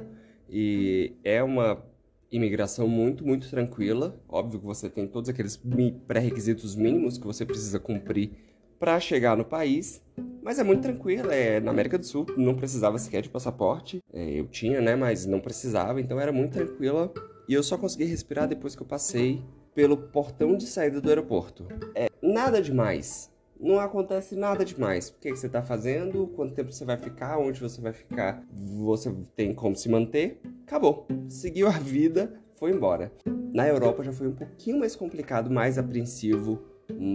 e 0.50 1.14
é 1.24 1.42
uma 1.44 1.84
imigração 2.32 2.88
muito, 2.88 3.26
muito 3.26 3.50
tranquila. 3.50 4.20
Óbvio 4.28 4.60
que 4.60 4.66
você 4.66 4.90
tem 4.90 5.08
todos 5.08 5.30
aqueles 5.30 5.62
pré-requisitos 6.08 6.76
mínimos 6.76 7.18
que 7.18 7.26
você 7.26 7.46
precisa 7.46 7.80
cumprir 7.80 8.32
para 8.80 9.00
chegar 9.00 9.38
no 9.38 9.46
país, 9.46 10.02
mas 10.42 10.60
é 10.60 10.64
muito 10.64 10.82
tranquila. 10.82 11.34
É, 11.34 11.60
na 11.60 11.72
América 11.72 11.98
do 11.98 12.06
Sul 12.06 12.26
não 12.36 12.56
precisava 12.56 12.98
sequer 12.98 13.22
de 13.22 13.30
passaporte. 13.30 14.04
É, 14.12 14.40
eu 14.40 14.48
tinha, 14.48 14.82
né, 14.82 14.96
mas 14.96 15.26
não 15.26 15.40
precisava, 15.40 16.02
então 16.02 16.20
era 16.20 16.32
muito 16.32 16.54
tranquila. 16.54 17.14
E 17.48 17.54
eu 17.54 17.64
só 17.64 17.78
consegui 17.78 18.06
respirar 18.06 18.48
depois 18.48 18.76
que 18.76 18.82
eu 18.82 18.88
passei 18.88 19.42
pelo 19.74 19.96
portão 19.96 20.56
de 20.58 20.66
saída 20.66 21.00
do 21.00 21.10
aeroporto. 21.10 21.68
É 21.96 22.10
nada 22.22 22.62
demais. 22.62 23.32
Não 23.64 23.80
acontece 23.80 24.36
nada 24.36 24.66
demais. 24.66 25.08
O 25.08 25.14
que, 25.22 25.32
que 25.32 25.38
você 25.38 25.48
está 25.48 25.62
fazendo? 25.62 26.28
Quanto 26.36 26.54
tempo 26.54 26.70
você 26.70 26.84
vai 26.84 26.98
ficar? 26.98 27.38
Onde 27.38 27.62
você 27.62 27.80
vai 27.80 27.94
ficar? 27.94 28.44
Você 28.52 29.10
tem 29.38 29.56
como 29.56 29.74
se 29.74 29.88
manter? 29.88 30.42
Acabou. 30.68 31.08
Seguiu 31.30 31.68
a 31.68 31.72
vida, 31.72 32.34
foi 32.58 32.72
embora. 32.72 33.10
Na 33.54 33.66
Europa 33.66 34.04
já 34.04 34.12
foi 34.12 34.28
um 34.28 34.36
pouquinho 34.36 34.80
mais 34.80 34.98
complicado, 34.98 35.50
mais 35.50 35.78
apreensivo. 35.78 36.62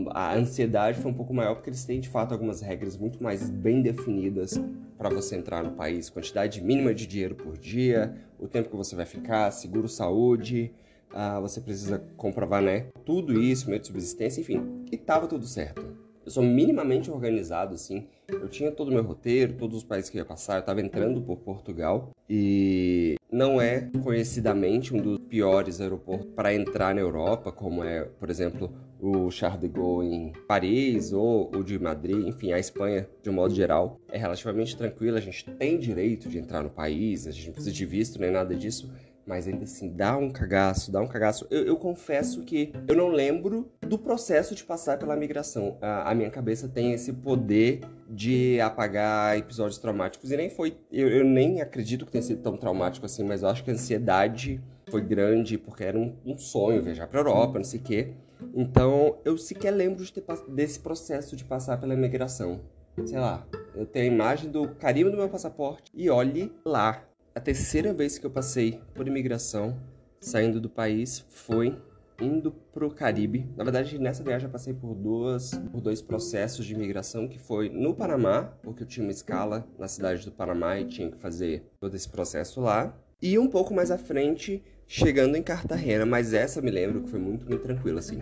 A 0.08 0.34
ansiedade 0.34 0.98
foi 0.98 1.10
um 1.10 1.14
pouco 1.14 1.34
maior 1.34 1.54
porque 1.54 1.68
eles 1.68 1.84
têm 1.84 2.00
de 2.00 2.08
fato 2.08 2.32
algumas 2.32 2.62
regras 2.62 2.96
muito 2.96 3.22
mais 3.22 3.50
bem 3.50 3.82
definidas 3.82 4.58
para 4.96 5.10
você 5.10 5.36
entrar 5.36 5.62
no 5.62 5.72
país, 5.72 6.08
quantidade 6.08 6.64
mínima 6.64 6.94
de 6.94 7.06
dinheiro 7.06 7.34
por 7.34 7.58
dia, 7.58 8.16
o 8.38 8.48
tempo 8.48 8.70
que 8.70 8.76
você 8.76 8.96
vai 8.96 9.04
ficar, 9.04 9.50
seguro 9.50 9.86
saúde, 9.86 10.72
ah, 11.12 11.38
você 11.40 11.60
precisa 11.60 12.02
comprovar, 12.16 12.62
né? 12.62 12.86
Tudo 13.04 13.38
isso, 13.38 13.68
meio 13.68 13.80
de 13.80 13.86
subsistência, 13.86 14.40
enfim. 14.40 14.84
E 14.90 14.96
tava 14.96 15.26
tudo 15.26 15.46
certo. 15.46 16.07
Eu 16.28 16.32
sou 16.32 16.42
minimamente 16.42 17.10
organizado, 17.10 17.74
assim. 17.74 18.06
Eu 18.28 18.50
tinha 18.50 18.70
todo 18.70 18.88
o 18.88 18.92
meu 18.92 19.02
roteiro, 19.02 19.54
todos 19.54 19.78
os 19.78 19.82
países 19.82 20.10
que 20.10 20.18
eu 20.18 20.20
ia 20.20 20.26
passar. 20.26 20.56
Eu 20.56 20.60
estava 20.60 20.78
entrando 20.82 21.22
por 21.22 21.38
Portugal 21.38 22.10
e 22.28 23.16
não 23.32 23.58
é 23.58 23.88
conhecidamente 24.04 24.94
um 24.94 25.00
dos 25.00 25.18
piores 25.20 25.80
aeroportos 25.80 26.28
para 26.36 26.52
entrar 26.54 26.94
na 26.94 27.00
Europa, 27.00 27.50
como 27.50 27.82
é, 27.82 28.04
por 28.04 28.28
exemplo, 28.28 28.70
o 29.00 29.30
Charles 29.30 29.62
de 29.62 29.68
Gaulle 29.68 30.14
em 30.14 30.32
Paris 30.46 31.14
ou 31.14 31.50
o 31.56 31.64
de 31.64 31.78
Madrid, 31.78 32.26
enfim, 32.26 32.52
a 32.52 32.58
Espanha, 32.58 33.08
de 33.22 33.30
um 33.30 33.32
modo 33.32 33.54
geral, 33.54 33.98
é 34.12 34.18
relativamente 34.18 34.76
tranquila. 34.76 35.16
A 35.16 35.22
gente 35.22 35.50
tem 35.52 35.78
direito 35.78 36.28
de 36.28 36.36
entrar 36.36 36.62
no 36.62 36.68
país, 36.68 37.26
a 37.26 37.30
gente 37.30 37.46
não 37.46 37.54
precisa 37.54 37.74
de 37.74 37.86
visto 37.86 38.20
nem 38.20 38.30
nada 38.30 38.54
disso 38.54 38.92
mas 39.28 39.46
ainda 39.46 39.64
assim, 39.64 39.92
dá 39.92 40.16
um 40.16 40.30
cagaço, 40.30 40.90
dá 40.90 41.02
um 41.02 41.06
cagaço. 41.06 41.46
Eu, 41.50 41.66
eu, 41.66 41.76
confesso 41.76 42.42
que 42.42 42.72
eu 42.88 42.96
não 42.96 43.08
lembro 43.08 43.70
do 43.82 43.98
processo 43.98 44.54
de 44.54 44.64
passar 44.64 44.98
pela 44.98 45.14
migração. 45.14 45.76
A, 45.82 46.10
a, 46.10 46.14
minha 46.14 46.30
cabeça 46.30 46.66
tem 46.66 46.94
esse 46.94 47.12
poder 47.12 47.80
de 48.08 48.58
apagar 48.58 49.36
episódios 49.36 49.76
traumáticos, 49.76 50.32
e 50.32 50.36
nem 50.36 50.48
foi. 50.48 50.78
Eu, 50.90 51.08
eu, 51.08 51.24
nem 51.24 51.60
acredito 51.60 52.06
que 52.06 52.12
tenha 52.12 52.22
sido 52.22 52.40
tão 52.40 52.56
traumático 52.56 53.04
assim, 53.04 53.22
mas 53.22 53.42
eu 53.42 53.50
acho 53.50 53.62
que 53.62 53.70
a 53.70 53.74
ansiedade 53.74 54.62
foi 54.90 55.02
grande, 55.02 55.58
porque 55.58 55.84
era 55.84 55.98
um, 55.98 56.16
um 56.24 56.38
sonho 56.38 56.82
viajar 56.82 57.06
pra 57.06 57.20
Europa, 57.20 57.58
não 57.58 57.64
sei 57.64 57.80
o 57.80 57.82
quê. 57.82 58.14
Então, 58.54 59.18
eu 59.26 59.36
sequer 59.36 59.72
lembro 59.72 60.02
de 60.02 60.10
ter, 60.10 60.24
desse 60.48 60.80
processo 60.80 61.36
de 61.36 61.44
passar 61.44 61.78
pela 61.78 61.92
imigração. 61.92 62.60
Sei 63.04 63.18
lá, 63.18 63.46
eu 63.76 63.84
tenho 63.84 64.10
a 64.10 64.14
imagem 64.14 64.50
do 64.50 64.68
carimbo 64.70 65.10
do 65.10 65.16
meu 65.16 65.28
passaporte 65.28 65.92
e 65.94 66.10
olhe 66.10 66.52
lá, 66.64 67.04
a 67.38 67.40
terceira 67.40 67.94
vez 67.94 68.18
que 68.18 68.26
eu 68.26 68.30
passei 68.32 68.80
por 68.96 69.06
imigração, 69.06 69.80
saindo 70.20 70.60
do 70.60 70.68
país, 70.68 71.24
foi 71.30 71.80
indo 72.20 72.50
pro 72.50 72.90
Caribe. 72.90 73.48
Na 73.56 73.62
verdade, 73.62 73.96
nessa 73.96 74.24
viagem 74.24 74.46
eu 74.48 74.50
passei 74.50 74.74
por 74.74 74.92
duas, 74.92 75.52
por 75.70 75.80
dois 75.80 76.02
processos 76.02 76.66
de 76.66 76.74
imigração, 76.74 77.28
que 77.28 77.38
foi 77.38 77.68
no 77.68 77.94
Panamá, 77.94 78.52
porque 78.60 78.82
eu 78.82 78.86
tinha 78.88 79.06
uma 79.06 79.12
escala 79.12 79.64
na 79.78 79.86
cidade 79.86 80.24
do 80.24 80.32
Panamá 80.32 80.80
e 80.80 80.86
tinha 80.86 81.08
que 81.12 81.16
fazer 81.16 81.62
todo 81.78 81.94
esse 81.94 82.08
processo 82.08 82.60
lá. 82.60 82.92
E 83.22 83.38
um 83.38 83.46
pouco 83.46 83.72
mais 83.72 83.92
à 83.92 83.98
frente, 83.98 84.60
chegando 84.84 85.36
em 85.36 85.42
Cartagena, 85.42 86.04
mas 86.04 86.34
essa 86.34 86.60
me 86.60 86.72
lembro 86.72 87.02
que 87.02 87.08
foi 87.08 87.20
muito, 87.20 87.46
muito 87.46 87.62
tranquila, 87.62 88.00
assim. 88.00 88.20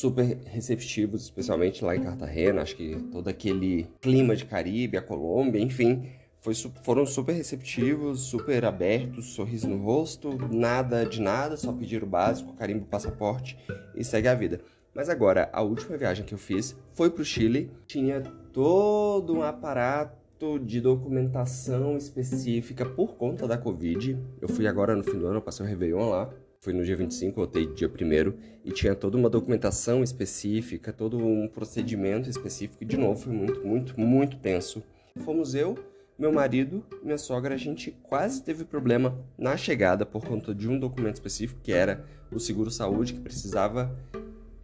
Super 0.00 0.36
receptivos, 0.46 1.22
especialmente 1.22 1.84
lá 1.84 1.94
em 1.94 2.02
Cartagena, 2.02 2.62
acho 2.62 2.74
que 2.74 2.96
todo 3.12 3.28
aquele 3.28 3.86
clima 4.00 4.34
de 4.34 4.46
Caribe, 4.46 4.96
a 4.96 5.02
Colômbia, 5.02 5.60
enfim, 5.60 6.10
foi, 6.40 6.54
foram 6.82 7.04
super 7.04 7.32
receptivos, 7.32 8.20
super 8.20 8.64
abertos, 8.64 9.34
sorriso 9.34 9.68
no 9.68 9.82
rosto, 9.82 10.36
nada 10.52 11.04
de 11.04 11.20
nada, 11.20 11.56
só 11.56 11.72
pedir 11.72 12.02
o 12.02 12.06
básico, 12.06 12.54
carimbo 12.54 12.86
passaporte 12.86 13.58
e 13.94 14.04
segue 14.04 14.28
a 14.28 14.34
vida. 14.34 14.60
Mas 14.94 15.08
agora, 15.08 15.48
a 15.52 15.62
última 15.62 15.96
viagem 15.96 16.24
que 16.24 16.34
eu 16.34 16.38
fiz 16.38 16.76
foi 16.92 17.10
para 17.10 17.22
o 17.22 17.24
Chile, 17.24 17.70
tinha 17.86 18.20
todo 18.52 19.34
um 19.34 19.42
aparato 19.42 20.58
de 20.64 20.80
documentação 20.80 21.96
específica 21.96 22.86
por 22.86 23.16
conta 23.16 23.46
da 23.46 23.58
Covid. 23.58 24.18
Eu 24.40 24.48
fui 24.48 24.66
agora 24.66 24.94
no 24.94 25.04
fim 25.04 25.18
do 25.18 25.26
ano, 25.26 25.42
passei 25.42 25.66
o 25.66 25.68
Réveillon 25.68 26.08
lá, 26.08 26.30
fui 26.60 26.72
no 26.72 26.84
dia 26.84 26.96
25, 26.96 27.36
voltei 27.36 27.66
dia 27.66 27.88
1 27.88 28.32
e 28.64 28.72
tinha 28.72 28.94
toda 28.94 29.16
uma 29.16 29.28
documentação 29.28 30.02
específica, 30.02 30.92
todo 30.92 31.18
um 31.18 31.48
procedimento 31.48 32.28
específico, 32.28 32.82
e 32.82 32.86
de 32.86 32.96
novo 32.96 33.20
foi 33.20 33.32
muito, 33.32 33.66
muito, 33.66 34.00
muito 34.00 34.38
tenso. 34.38 34.82
Fomos 35.24 35.54
eu, 35.54 35.76
meu 36.18 36.32
marido, 36.32 36.84
minha 37.02 37.16
sogra, 37.16 37.54
a 37.54 37.58
gente 37.58 37.92
quase 38.02 38.42
teve 38.42 38.64
problema 38.64 39.16
na 39.38 39.56
chegada 39.56 40.04
por 40.04 40.26
conta 40.26 40.52
de 40.52 40.68
um 40.68 40.78
documento 40.78 41.14
específico 41.14 41.60
que 41.62 41.72
era 41.72 42.04
o 42.32 42.40
seguro 42.40 42.70
saúde 42.70 43.14
que 43.14 43.20
precisava 43.20 43.96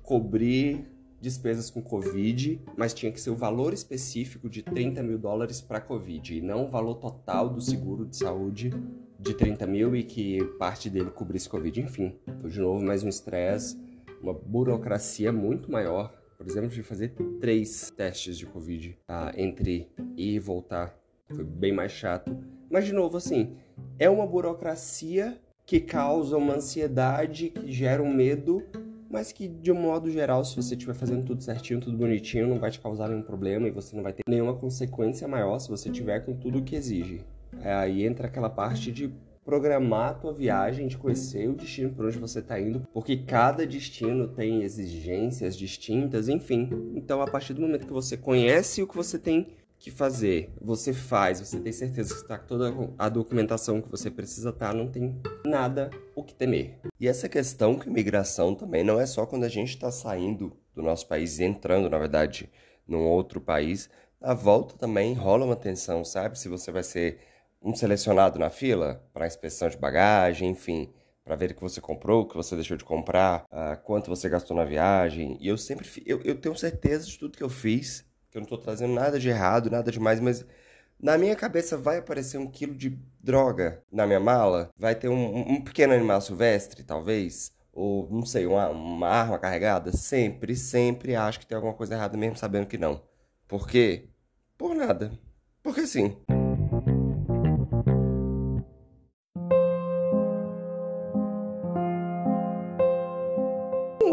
cobrir 0.03 0.85
despesas 1.21 1.71
com 1.71 1.81
Covid, 1.81 2.61
mas 2.77 2.93
tinha 2.93 3.11
que 3.11 3.21
ser 3.21 3.31
o 3.31 3.37
valor 3.37 3.73
específico 3.73 4.51
de 4.51 4.63
30 4.63 5.03
mil 5.03 5.17
dólares 5.17 5.61
para 5.61 5.81
Covid 5.81 6.37
e 6.37 6.43
não 6.43 6.67
o 6.67 6.69
valor 6.69 6.97
total 6.97 7.49
do 7.49 7.61
seguro 7.61 8.05
de 8.05 8.17
saúde 8.17 8.71
de 9.19 9.33
30 9.33 9.67
mil 9.67 9.95
e 9.95 10.03
que 10.03 10.45
parte 10.59 10.91
dele 10.91 11.11
cobrisse 11.11 11.49
Covid. 11.49 11.81
Enfim, 11.81 12.19
foi 12.41 12.51
de 12.51 12.61
novo 12.61 12.85
mais 12.85 13.03
um 13.05 13.09
estresse, 13.09 13.79
uma 14.21 14.35
burocracia 14.35 15.33
muito 15.33 15.71
maior. 15.71 16.13
Por 16.37 16.47
exemplo, 16.47 16.69
de 16.69 16.83
fazer 16.83 17.15
três 17.41 17.91
testes 17.97 18.37
de 18.37 18.45
Covid 18.45 18.99
tá? 19.07 19.33
entre 19.37 19.89
ir 20.17 20.35
e 20.35 20.39
voltar 20.39 21.04
foi 21.35 21.45
bem 21.45 21.73
mais 21.73 21.93
chato. 21.93 22.37
Mas, 22.71 22.87
de 22.87 22.93
novo, 22.93 23.17
assim, 23.17 23.57
é 23.99 24.09
uma 24.09 24.27
burocracia 24.27 25.39
que 25.67 25.81
causa 25.81 26.37
uma 26.37 26.55
ansiedade, 26.55 27.51
que 27.51 27.73
gera 27.73 28.03
um 28.03 28.13
medo, 28.13 28.63
mas 29.11 29.33
que, 29.33 29.47
de 29.47 29.71
um 29.71 29.81
modo 29.81 30.11
geral, 30.11 30.45
se 30.45 30.57
você 30.57 30.75
estiver 30.75 30.95
fazendo 30.95 31.25
tudo 31.25 31.43
certinho, 31.43 31.81
tudo 31.81 31.97
bonitinho, 31.97 32.49
não 32.49 32.59
vai 32.59 32.71
te 32.71 32.81
causar 32.81 33.09
nenhum 33.09 33.23
problema 33.23 33.69
e 33.69 33.71
você 33.71 33.95
não 33.95 34.03
vai 34.03 34.13
ter 34.13 34.23
nenhuma 34.29 34.55
consequência 34.55 35.29
maior 35.29 35.59
se 35.59 35.69
você 35.69 35.91
tiver 35.91 36.21
com 36.21 36.35
tudo 36.35 36.59
o 36.59 36.63
que 36.63 36.75
exige. 36.75 37.21
Aí 37.63 38.05
entra 38.05 38.27
aquela 38.27 38.51
parte 38.51 38.91
de 38.91 39.13
programar 39.45 40.11
a 40.11 40.15
tua 40.15 40.33
viagem, 40.33 40.89
de 40.89 40.97
conhecer 40.97 41.49
o 41.49 41.55
destino 41.55 41.93
para 41.93 42.07
onde 42.07 42.19
você 42.19 42.39
está 42.39 42.59
indo, 42.59 42.83
porque 42.93 43.17
cada 43.17 43.67
destino 43.67 44.27
tem 44.27 44.63
exigências 44.63 45.57
distintas, 45.57 46.29
enfim. 46.29 46.71
Então, 46.95 47.21
a 47.21 47.27
partir 47.27 47.53
do 47.53 47.61
momento 47.61 47.87
que 47.87 47.93
você 47.93 48.17
conhece 48.17 48.83
o 48.83 48.87
que 48.89 48.97
você 48.97 49.19
tem 49.19 49.49
que 49.85 49.91
fazer, 49.91 50.51
você 50.59 50.95
faz, 50.95 51.41
você 51.41 51.61
tem 51.61 51.71
certeza 51.71 52.15
que 52.15 52.23
está 52.23 52.39
toda 52.39 52.73
a 52.99 53.07
documentação 53.11 53.83
que 53.83 53.91
você 53.91 54.11
precisa 54.11 54.49
estar, 54.49 54.69
tá, 54.69 54.75
não 54.75 54.89
tem 54.89 55.21
nada 55.45 55.91
o 56.15 56.25
que 56.25 56.35
temer. 56.35 56.79
E 56.99 57.07
essa 57.07 57.29
questão 57.29 57.79
com 57.79 57.91
imigração 57.91 58.55
também 58.55 58.83
não 58.83 58.99
é 58.99 59.05
só 59.05 59.27
quando 59.27 59.45
a 59.45 59.49
gente 59.49 59.75
está 59.75 59.91
saindo 59.91 60.57
do 60.75 60.83
nosso 60.83 61.07
país 61.07 61.39
e 61.39 61.45
entrando, 61.45 61.91
na 61.91 61.99
verdade, 61.99 62.51
num 62.89 63.05
outro 63.05 63.43
país. 63.43 63.91
Na 64.19 64.33
volta 64.33 64.75
também 64.79 65.13
rola 65.13 65.45
uma 65.45 65.55
tensão, 65.55 66.03
sabe? 66.03 66.39
Se 66.39 66.49
você 66.49 66.73
vai 66.73 66.83
ser 66.83 67.19
um 67.61 67.75
selecionado 67.75 68.39
na 68.39 68.49
fila 68.49 69.07
para 69.13 69.27
inspeção 69.27 69.69
de 69.69 69.77
bagagem, 69.77 70.49
enfim, 70.49 70.95
para 71.23 71.37
ver 71.37 71.51
o 71.51 71.55
que 71.55 71.61
você 71.61 71.83
comprou, 71.83 72.23
o 72.23 72.27
que 72.27 72.37
você 72.37 72.55
deixou 72.55 72.79
de 72.79 72.85
comprar, 72.85 73.45
uh, 73.53 73.79
quanto 73.85 74.09
você 74.09 74.31
gastou 74.31 74.57
na 74.57 74.65
viagem. 74.65 75.37
E 75.43 75.47
eu 75.47 75.59
sempre, 75.59 75.87
eu, 76.07 76.23
eu 76.23 76.41
tenho 76.41 76.57
certeza 76.57 77.07
de 77.07 77.19
tudo 77.19 77.37
que 77.37 77.45
eu 77.45 77.51
fiz 77.51 78.03
que 78.35 78.39
eu 78.39 78.41
não 78.41 78.49
tô 78.49 78.59
trazendo 78.59 78.93
nada 78.93 79.19
de 79.19 79.29
errado, 79.29 79.71
nada 79.71 79.93
demais, 79.93 80.19
mas 80.19 80.45
na 81.01 81.17
minha 81.17 81.37
cabeça 81.37 81.79
vai 81.79 81.99
aparecer 81.99 82.37
um 82.37 82.51
quilo 82.51 82.75
de 82.75 82.99
droga 83.23 83.81
na 83.93 84.07
minha 84.07 84.19
mala, 84.19 84.71
vai 84.77 84.95
ter 84.97 85.09
um, 85.09 85.53
um 85.53 85.63
pequeno 85.63 85.95
animal 85.95 86.21
silvestre, 86.21 86.83
talvez, 86.83 87.53
ou 87.73 88.09
não 88.11 88.27
sei, 88.27 88.45
uma, 88.45 88.69
uma 88.71 89.09
arma 89.09 89.39
carregada. 89.39 89.93
Sempre, 89.93 90.57
sempre 90.57 91.15
acho 91.15 91.39
que 91.39 91.47
tem 91.47 91.55
alguma 91.55 91.75
coisa 91.75 91.95
errada, 91.95 92.17
mesmo 92.17 92.37
sabendo 92.37 92.67
que 92.67 92.77
não. 92.77 93.01
Por 93.47 93.69
quê? 93.69 94.09
Por 94.59 94.75
nada. 94.75 95.13
Porque 95.63 95.87
sim. 95.87 96.17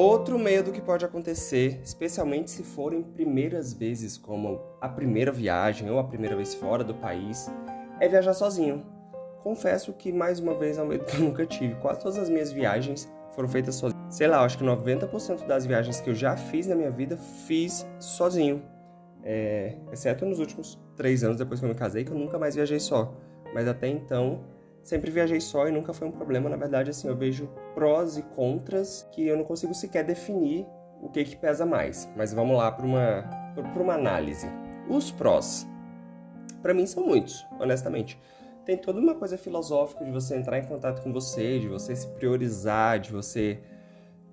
Outro 0.01 0.39
medo 0.39 0.71
que 0.71 0.81
pode 0.81 1.05
acontecer, 1.05 1.79
especialmente 1.83 2.49
se 2.49 2.63
forem 2.63 3.03
primeiras 3.03 3.71
vezes, 3.71 4.17
como 4.17 4.59
a 4.81 4.89
primeira 4.89 5.31
viagem 5.31 5.91
ou 5.91 5.99
a 5.99 6.03
primeira 6.03 6.35
vez 6.35 6.55
fora 6.55 6.83
do 6.83 6.95
país, 6.95 7.47
é 7.99 8.07
viajar 8.07 8.33
sozinho. 8.33 8.83
Confesso 9.43 9.93
que, 9.93 10.11
mais 10.11 10.39
uma 10.39 10.55
vez, 10.55 10.79
é 10.79 10.83
um 10.83 10.87
medo 10.87 11.05
que 11.05 11.17
eu 11.17 11.21
nunca 11.21 11.45
tive. 11.45 11.75
Quase 11.75 11.99
todas 11.99 12.17
as 12.17 12.29
minhas 12.29 12.51
viagens 12.51 13.11
foram 13.35 13.47
feitas 13.47 13.75
sozinho. 13.75 14.01
sei 14.09 14.27
lá, 14.27 14.43
acho 14.43 14.57
que 14.57 14.63
90% 14.63 15.45
das 15.45 15.65
viagens 15.67 16.01
que 16.01 16.09
eu 16.09 16.15
já 16.15 16.35
fiz 16.35 16.65
na 16.65 16.75
minha 16.75 16.91
vida 16.91 17.15
fiz 17.17 17.87
sozinho. 17.99 18.63
É, 19.23 19.75
exceto 19.91 20.25
nos 20.25 20.39
últimos 20.39 20.79
três 20.95 21.23
anos 21.23 21.37
depois 21.37 21.59
que 21.59 21.65
eu 21.65 21.69
me 21.69 21.75
casei, 21.75 22.03
que 22.03 22.11
eu 22.11 22.17
nunca 22.17 22.39
mais 22.39 22.55
viajei 22.55 22.79
só. 22.79 23.13
Mas 23.53 23.67
até 23.67 23.87
então, 23.87 24.41
sempre 24.83 25.11
viajei 25.11 25.39
só 25.39 25.67
e 25.67 25.71
nunca 25.71 25.93
foi 25.93 26.07
um 26.07 26.11
problema. 26.11 26.49
Na 26.49 26.57
verdade, 26.57 26.89
assim, 26.89 27.07
eu 27.07 27.15
vejo 27.15 27.49
prós 27.73 28.17
e 28.17 28.23
contras 28.23 29.07
que 29.11 29.27
eu 29.27 29.37
não 29.37 29.43
consigo 29.43 29.73
sequer 29.73 30.03
definir 30.03 30.65
o 31.01 31.09
que 31.09 31.23
que 31.23 31.35
pesa 31.35 31.65
mais. 31.65 32.09
Mas 32.15 32.33
vamos 32.33 32.57
lá 32.57 32.71
para 32.71 32.85
uma, 32.85 33.29
uma 33.75 33.93
análise. 33.93 34.47
Os 34.89 35.11
prós, 35.11 35.67
para 36.61 36.73
mim, 36.73 36.85
são 36.85 37.05
muitos, 37.05 37.45
honestamente. 37.59 38.19
Tem 38.65 38.77
toda 38.77 38.99
uma 38.99 39.15
coisa 39.15 39.37
filosófica 39.37 40.05
de 40.05 40.11
você 40.11 40.35
entrar 40.35 40.59
em 40.59 40.65
contato 40.65 41.01
com 41.01 41.11
você, 41.11 41.59
de 41.59 41.67
você 41.67 41.95
se 41.95 42.07
priorizar, 42.07 42.99
de 42.99 43.11
você 43.11 43.59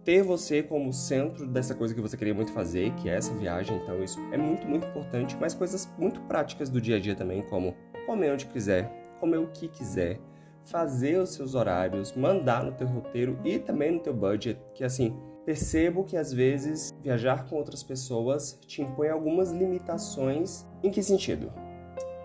ter 0.05 0.23
você 0.23 0.63
como 0.63 0.93
centro 0.93 1.47
dessa 1.47 1.75
coisa 1.75 1.95
que 1.95 2.01
você 2.01 2.17
queria 2.17 2.35
muito 2.35 2.53
fazer, 2.53 2.95
que 2.95 3.09
é 3.09 3.17
essa 3.17 3.35
viagem. 3.35 3.77
Então, 3.77 4.03
isso 4.03 4.19
é 4.33 4.37
muito, 4.37 4.67
muito 4.67 4.87
importante. 4.87 5.37
Mas 5.41 5.55
coisas 5.55 5.89
muito 5.99 6.21
práticas 6.23 6.69
do 6.69 6.81
dia 6.81 6.97
a 6.97 7.01
dia 7.01 7.15
também, 7.15 7.43
como 7.43 7.75
comer 8.07 8.33
onde 8.33 8.47
quiser, 8.47 8.91
comer 9.19 9.39
o 9.39 9.49
que 9.49 9.69
quiser, 9.69 10.19
fazer 10.65 11.19
os 11.19 11.35
seus 11.35 11.55
horários, 11.55 12.13
mandar 12.15 12.65
no 12.65 12.73
teu 12.73 12.87
roteiro 12.87 13.39
e 13.45 13.59
também 13.59 13.93
no 13.93 14.01
teu 14.01 14.15
budget, 14.15 14.61
que 14.75 14.85
assim, 14.85 15.17
percebo 15.45 16.05
que 16.05 16.17
às 16.17 16.33
vezes 16.33 16.91
viajar 17.03 17.49
com 17.49 17.57
outras 17.57 17.83
pessoas 17.83 18.59
te 18.67 18.83
impõe 18.83 19.09
algumas 19.09 19.51
limitações. 19.51 20.67
Em 20.83 20.91
que 20.91 21.03
sentido? 21.03 21.51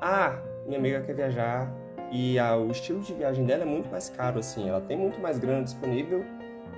Ah, 0.02 0.38
minha 0.66 0.78
amiga 0.78 1.02
quer 1.02 1.16
viajar 1.16 1.74
e 2.12 2.38
ah, 2.38 2.58
o 2.58 2.70
estilo 2.70 3.00
de 3.00 3.13
viagem 3.13 3.46
dela 3.46 3.63
é 3.63 3.66
muito 3.66 3.90
mais 3.90 4.10
caro 4.10 4.40
assim, 4.40 4.68
ela 4.68 4.82
tem 4.82 4.98
muito 4.98 5.20
mais 5.22 5.40
grana 5.40 5.63
disponível 5.63 6.24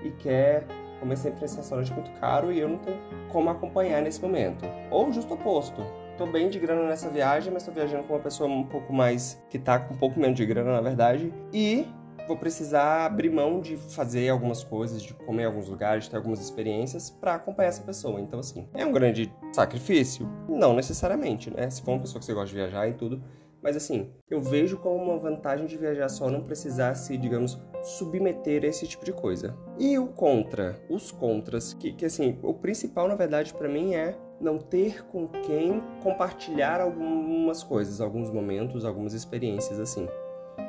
e 0.03 0.11
quer 0.11 0.65
comer 0.99 1.17
sempre 1.17 1.41
nesse 1.41 1.57
restaurante 1.57 1.91
muito 1.93 2.11
caro 2.19 2.51
e 2.51 2.59
eu 2.59 2.69
não 2.69 2.77
tenho 2.77 2.97
como 3.29 3.49
acompanhar 3.49 4.01
nesse 4.01 4.21
momento. 4.21 4.65
Ou 4.91 5.11
justo 5.11 5.33
oposto, 5.33 5.81
tô 6.17 6.25
bem 6.25 6.49
de 6.49 6.59
grana 6.59 6.87
nessa 6.87 7.09
viagem, 7.09 7.51
mas 7.51 7.63
tô 7.63 7.71
viajando 7.71 8.03
com 8.03 8.13
uma 8.13 8.19
pessoa 8.19 8.49
um 8.49 8.63
pouco 8.63 8.93
mais 8.93 9.41
que 9.49 9.59
tá 9.59 9.79
com 9.79 9.93
um 9.93 9.97
pouco 9.97 10.19
menos 10.19 10.35
de 10.35 10.45
grana, 10.45 10.71
na 10.71 10.81
verdade, 10.81 11.33
e 11.53 11.85
vou 12.27 12.37
precisar 12.37 13.05
abrir 13.05 13.29
mão 13.29 13.59
de 13.59 13.75
fazer 13.77 14.29
algumas 14.29 14.63
coisas, 14.63 15.01
de 15.01 15.13
comer 15.13 15.43
em 15.43 15.45
alguns 15.45 15.67
lugares, 15.67 16.05
de 16.05 16.09
ter 16.09 16.17
algumas 16.17 16.39
experiências 16.39 17.09
para 17.09 17.35
acompanhar 17.35 17.69
essa 17.69 17.83
pessoa. 17.83 18.19
Então, 18.19 18.39
assim, 18.39 18.67
é 18.73 18.85
um 18.85 18.91
grande 18.91 19.31
sacrifício? 19.53 20.27
Não 20.47 20.75
necessariamente, 20.75 21.51
né? 21.51 21.69
Se 21.69 21.81
for 21.81 21.91
uma 21.91 22.01
pessoa 22.01 22.19
que 22.19 22.25
você 22.25 22.33
gosta 22.33 22.47
de 22.47 22.55
viajar 22.55 22.87
e 22.87 22.93
tudo. 22.93 23.21
Mas, 23.61 23.75
assim, 23.75 24.11
eu 24.29 24.39
vejo 24.41 24.77
como 24.77 24.95
uma 24.95 25.17
vantagem 25.17 25.65
de 25.65 25.75
viajar 25.75 26.07
só 26.07 26.29
não 26.29 26.43
precisar 26.43 26.93
se, 26.93 27.17
digamos, 27.17 27.59
submeter 27.81 28.63
a 28.63 28.67
esse 28.67 28.87
tipo 28.87 29.03
de 29.03 29.11
coisa. 29.11 29.57
E 29.79 29.97
o 29.97 30.07
contra, 30.07 30.79
os 30.87 31.11
contras, 31.11 31.73
que, 31.73 31.91
que 31.91 32.05
assim, 32.05 32.37
o 32.43 32.53
principal, 32.53 33.07
na 33.07 33.15
verdade, 33.15 33.53
para 33.53 33.67
mim 33.67 33.95
é 33.95 34.15
não 34.45 34.59
ter 34.59 35.03
com 35.07 35.27
quem 35.27 35.81
compartilhar 36.03 36.79
algumas 36.79 37.63
coisas, 37.63 37.99
alguns 37.99 38.29
momentos, 38.29 38.85
algumas 38.85 39.13
experiências 39.13 39.79
assim. 39.79 40.07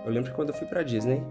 Eu 0.04 0.10
lembro 0.10 0.30
que 0.30 0.36
quando 0.36 0.48
eu 0.48 0.54
fui 0.54 0.66
para 0.66 0.82
Disney 0.82 1.22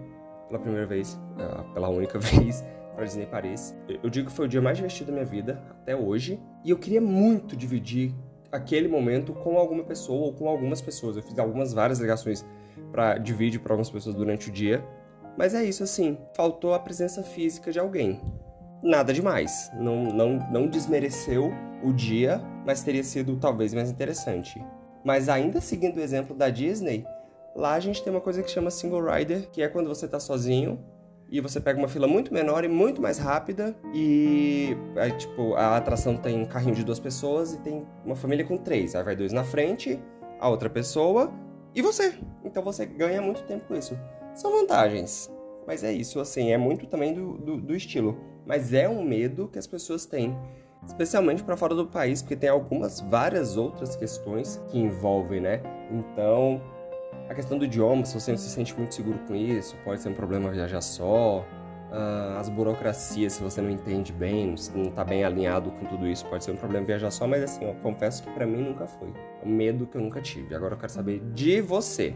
pela 0.48 0.60
primeira 0.60 0.86
vez, 0.86 1.18
é, 1.38 1.62
pela 1.74 1.88
única 1.88 2.18
vez, 2.20 2.64
para 2.94 3.04
Disney 3.04 3.26
Paris, 3.26 3.76
eu 4.02 4.08
digo 4.08 4.30
que 4.30 4.32
foi 4.34 4.46
o 4.46 4.48
dia 4.48 4.62
mais 4.62 4.78
divertido 4.78 5.08
da 5.08 5.12
minha 5.12 5.26
vida 5.26 5.62
até 5.82 5.94
hoje, 5.94 6.40
e 6.64 6.70
eu 6.70 6.78
queria 6.78 7.00
muito 7.00 7.54
dividir 7.54 8.14
aquele 8.50 8.88
momento 8.88 9.34
com 9.34 9.58
alguma 9.58 9.84
pessoa 9.84 10.26
ou 10.26 10.32
com 10.32 10.48
algumas 10.48 10.80
pessoas. 10.80 11.16
Eu 11.16 11.22
fiz 11.22 11.38
algumas 11.38 11.74
várias 11.74 11.98
ligações 11.98 12.46
para 12.90 13.18
dividir 13.18 13.60
para 13.60 13.74
algumas 13.74 13.90
pessoas 13.90 14.14
durante 14.14 14.48
o 14.48 14.52
dia, 14.52 14.82
mas 15.36 15.52
é 15.52 15.62
isso 15.62 15.82
assim, 15.82 16.16
faltou 16.34 16.72
a 16.72 16.78
presença 16.78 17.22
física 17.22 17.70
de 17.70 17.78
alguém. 17.78 18.18
Nada 18.86 19.12
demais, 19.12 19.68
não, 19.74 20.04
não, 20.04 20.38
não 20.48 20.68
desmereceu 20.68 21.52
o 21.82 21.92
dia, 21.92 22.40
mas 22.64 22.84
teria 22.84 23.02
sido 23.02 23.36
talvez 23.36 23.74
mais 23.74 23.90
interessante. 23.90 24.64
Mas 25.04 25.28
ainda 25.28 25.60
seguindo 25.60 25.96
o 25.96 26.00
exemplo 26.00 26.36
da 26.36 26.48
Disney, 26.50 27.04
lá 27.56 27.74
a 27.74 27.80
gente 27.80 28.00
tem 28.00 28.12
uma 28.12 28.20
coisa 28.20 28.44
que 28.44 28.48
chama 28.48 28.70
single 28.70 29.02
rider, 29.04 29.50
que 29.50 29.60
é 29.60 29.66
quando 29.66 29.88
você 29.88 30.06
está 30.06 30.20
sozinho 30.20 30.78
e 31.28 31.40
você 31.40 31.60
pega 31.60 31.80
uma 31.80 31.88
fila 31.88 32.06
muito 32.06 32.32
menor 32.32 32.62
e 32.62 32.68
muito 32.68 33.02
mais 33.02 33.18
rápida 33.18 33.74
e 33.92 34.76
tipo 35.18 35.54
a 35.54 35.76
atração 35.76 36.16
tem 36.16 36.40
um 36.40 36.46
carrinho 36.46 36.76
de 36.76 36.84
duas 36.84 37.00
pessoas 37.00 37.54
e 37.54 37.58
tem 37.58 37.84
uma 38.04 38.14
família 38.14 38.44
com 38.44 38.56
três. 38.56 38.94
Aí 38.94 39.02
vai 39.02 39.16
dois 39.16 39.32
na 39.32 39.42
frente 39.42 40.00
a 40.38 40.48
outra 40.48 40.70
pessoa 40.70 41.32
e 41.74 41.82
você. 41.82 42.14
Então 42.44 42.62
você 42.62 42.86
ganha 42.86 43.20
muito 43.20 43.42
tempo 43.42 43.66
com 43.66 43.74
isso. 43.74 43.98
São 44.32 44.52
vantagens 44.52 45.28
mas 45.66 45.82
é 45.82 45.92
isso 45.92 46.20
assim 46.20 46.52
é 46.52 46.56
muito 46.56 46.86
também 46.86 47.12
do, 47.12 47.36
do, 47.38 47.56
do 47.60 47.74
estilo 47.74 48.16
mas 48.46 48.72
é 48.72 48.88
um 48.88 49.02
medo 49.02 49.48
que 49.48 49.58
as 49.58 49.66
pessoas 49.66 50.06
têm 50.06 50.36
especialmente 50.86 51.42
para 51.42 51.56
fora 51.56 51.74
do 51.74 51.86
país, 51.86 52.22
porque 52.22 52.36
tem 52.36 52.48
algumas 52.48 53.00
várias 53.00 53.56
outras 53.56 53.96
questões 53.96 54.62
que 54.68 54.78
envolvem, 54.78 55.40
né? 55.40 55.60
Então, 55.90 56.62
a 57.28 57.34
questão 57.34 57.58
do 57.58 57.64
idioma, 57.64 58.04
se 58.04 58.18
você 58.18 58.30
não 58.30 58.38
se 58.38 58.48
sente 58.48 58.76
muito 58.76 58.94
seguro 58.94 59.18
com 59.26 59.34
isso, 59.34 59.76
pode 59.84 60.00
ser 60.00 60.08
um 60.10 60.14
problema 60.14 60.50
viajar 60.50 60.80
só. 60.80 61.44
Uh, 61.86 62.38
as 62.38 62.48
burocracias, 62.48 63.34
se 63.34 63.42
você 63.42 63.60
não 63.60 63.70
entende 63.70 64.12
bem, 64.12 64.54
não 64.74 64.84
está 64.84 65.04
bem 65.04 65.24
alinhado 65.24 65.70
com 65.70 65.86
tudo 65.86 66.06
isso, 66.06 66.26
pode 66.26 66.44
ser 66.44 66.50
um 66.50 66.56
problema 66.56 66.84
viajar 66.84 67.10
só, 67.12 67.26
mas 67.28 67.42
assim, 67.44 67.64
eu 67.64 67.74
confesso 67.76 68.24
que 68.24 68.30
para 68.30 68.44
mim 68.44 68.62
nunca 68.62 68.86
foi. 68.86 69.08
É 69.42 69.46
um 69.46 69.50
medo 69.50 69.86
que 69.86 69.96
eu 69.96 70.00
nunca 70.00 70.20
tive. 70.20 70.54
Agora 70.54 70.74
eu 70.74 70.78
quero 70.78 70.92
saber 70.92 71.20
de 71.32 71.60
você. 71.60 72.14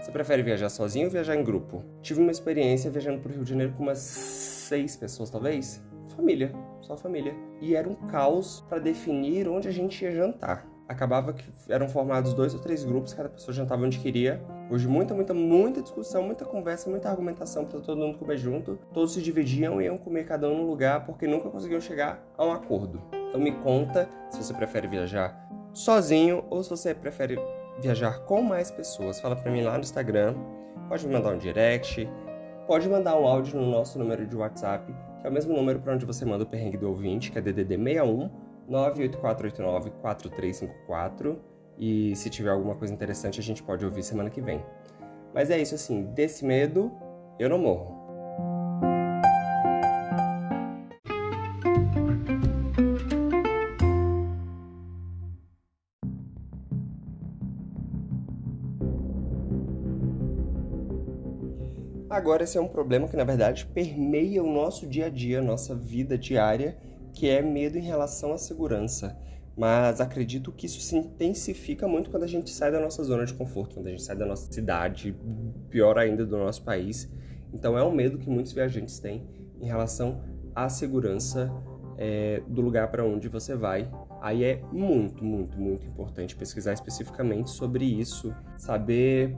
Você 0.00 0.10
prefere 0.10 0.42
viajar 0.42 0.70
sozinho 0.70 1.06
ou 1.06 1.10
viajar 1.12 1.36
em 1.36 1.44
grupo? 1.44 1.84
Tive 2.00 2.20
uma 2.20 2.30
experiência 2.30 2.90
viajando 2.90 3.20
pro 3.20 3.30
Rio 3.30 3.44
de 3.44 3.50
Janeiro 3.50 3.74
com 3.76 3.82
umas 3.82 4.49
seis 4.70 4.96
pessoas, 4.96 5.28
talvez 5.30 5.82
família, 6.14 6.52
só 6.80 6.96
família. 6.96 7.34
E 7.60 7.74
era 7.74 7.88
um 7.88 7.94
caos 7.94 8.64
para 8.68 8.78
definir 8.78 9.48
onde 9.48 9.66
a 9.66 9.72
gente 9.72 10.04
ia 10.04 10.12
jantar. 10.12 10.64
Acabava 10.88 11.32
que 11.32 11.44
eram 11.68 11.88
formados 11.88 12.34
dois 12.34 12.54
ou 12.54 12.60
três 12.60 12.84
grupos, 12.84 13.12
cada 13.12 13.28
pessoa 13.28 13.52
jantava 13.54 13.84
onde 13.84 13.98
queria. 13.98 14.42
Hoje, 14.70 14.86
muita, 14.86 15.14
muita, 15.14 15.34
muita 15.34 15.82
discussão, 15.82 16.22
muita 16.22 16.44
conversa, 16.44 16.88
muita 16.88 17.08
argumentação 17.08 17.64
para 17.64 17.80
todo 17.80 17.98
mundo 17.98 18.18
comer 18.18 18.36
junto. 18.38 18.78
Todos 18.92 19.12
se 19.12 19.22
dividiam 19.22 19.80
e 19.80 19.86
iam 19.86 19.98
comer 19.98 20.24
cada 20.24 20.48
um 20.48 20.58
no 20.58 20.66
lugar 20.66 21.04
porque 21.04 21.26
nunca 21.26 21.48
conseguiam 21.48 21.80
chegar 21.80 22.24
a 22.36 22.44
um 22.44 22.52
acordo. 22.52 23.00
Então, 23.28 23.40
me 23.40 23.52
conta 23.52 24.08
se 24.30 24.42
você 24.42 24.54
prefere 24.54 24.88
viajar 24.88 25.48
sozinho 25.72 26.44
ou 26.50 26.62
se 26.62 26.70
você 26.70 26.92
prefere 26.94 27.38
viajar 27.80 28.20
com 28.20 28.42
mais 28.42 28.70
pessoas. 28.70 29.20
Fala 29.20 29.36
para 29.36 29.50
mim 29.50 29.62
lá 29.62 29.74
no 29.74 29.80
Instagram, 29.80 30.34
pode 30.88 31.06
me 31.06 31.12
mandar 31.12 31.32
um 31.34 31.38
direct, 31.38 32.08
pode 32.70 32.88
mandar 32.88 33.18
um 33.18 33.26
áudio 33.26 33.60
no 33.60 33.68
nosso 33.68 33.98
número 33.98 34.24
de 34.24 34.36
WhatsApp 34.36 34.94
que 35.20 35.26
é 35.26 35.28
o 35.28 35.32
mesmo 35.32 35.52
número 35.52 35.80
para 35.80 35.92
onde 35.92 36.06
você 36.06 36.24
manda 36.24 36.44
o 36.44 36.46
perrengue 36.46 36.76
do 36.76 36.88
ouvinte, 36.88 37.32
que 37.32 37.36
é 37.36 37.42
DDD 37.42 37.76
61 37.76 38.30
98489 38.68 39.90
4354. 40.00 41.40
E 41.76 42.14
se 42.14 42.30
tiver 42.30 42.50
alguma 42.50 42.76
coisa 42.76 42.94
interessante, 42.94 43.40
a 43.40 43.42
gente 43.42 43.60
pode 43.60 43.84
ouvir 43.84 44.04
semana 44.04 44.30
que 44.30 44.40
vem. 44.40 44.64
Mas 45.34 45.50
é 45.50 45.60
isso 45.60 45.74
assim, 45.74 46.04
desse 46.14 46.44
medo 46.44 46.92
eu 47.40 47.48
não 47.48 47.58
morro. 47.58 47.99
Agora, 62.10 62.42
esse 62.42 62.58
é 62.58 62.60
um 62.60 62.66
problema 62.66 63.06
que, 63.06 63.16
na 63.16 63.22
verdade, 63.22 63.64
permeia 63.66 64.42
o 64.42 64.52
nosso 64.52 64.84
dia 64.84 65.06
a 65.06 65.08
dia, 65.08 65.40
nossa 65.40 65.76
vida 65.76 66.18
diária, 66.18 66.76
que 67.14 67.28
é 67.28 67.40
medo 67.40 67.78
em 67.78 67.82
relação 67.82 68.32
à 68.32 68.38
segurança. 68.38 69.16
Mas 69.56 70.00
acredito 70.00 70.50
que 70.50 70.66
isso 70.66 70.80
se 70.80 70.96
intensifica 70.96 71.86
muito 71.86 72.10
quando 72.10 72.24
a 72.24 72.26
gente 72.26 72.50
sai 72.50 72.72
da 72.72 72.80
nossa 72.80 73.04
zona 73.04 73.24
de 73.24 73.32
conforto, 73.32 73.76
quando 73.76 73.86
a 73.86 73.90
gente 73.90 74.02
sai 74.02 74.16
da 74.16 74.26
nossa 74.26 74.52
cidade, 74.52 75.14
pior 75.68 75.96
ainda 75.98 76.26
do 76.26 76.36
nosso 76.36 76.64
país. 76.64 77.08
Então, 77.54 77.78
é 77.78 77.84
um 77.84 77.92
medo 77.92 78.18
que 78.18 78.28
muitos 78.28 78.52
viajantes 78.52 78.98
têm 78.98 79.24
em 79.60 79.66
relação 79.66 80.20
à 80.52 80.68
segurança 80.68 81.48
é, 81.96 82.42
do 82.48 82.60
lugar 82.60 82.90
para 82.90 83.04
onde 83.04 83.28
você 83.28 83.54
vai. 83.54 83.88
Aí 84.20 84.42
é 84.42 84.60
muito, 84.72 85.24
muito, 85.24 85.56
muito 85.56 85.86
importante 85.86 86.34
pesquisar 86.34 86.72
especificamente 86.72 87.50
sobre 87.50 87.84
isso, 87.84 88.34
saber 88.58 89.36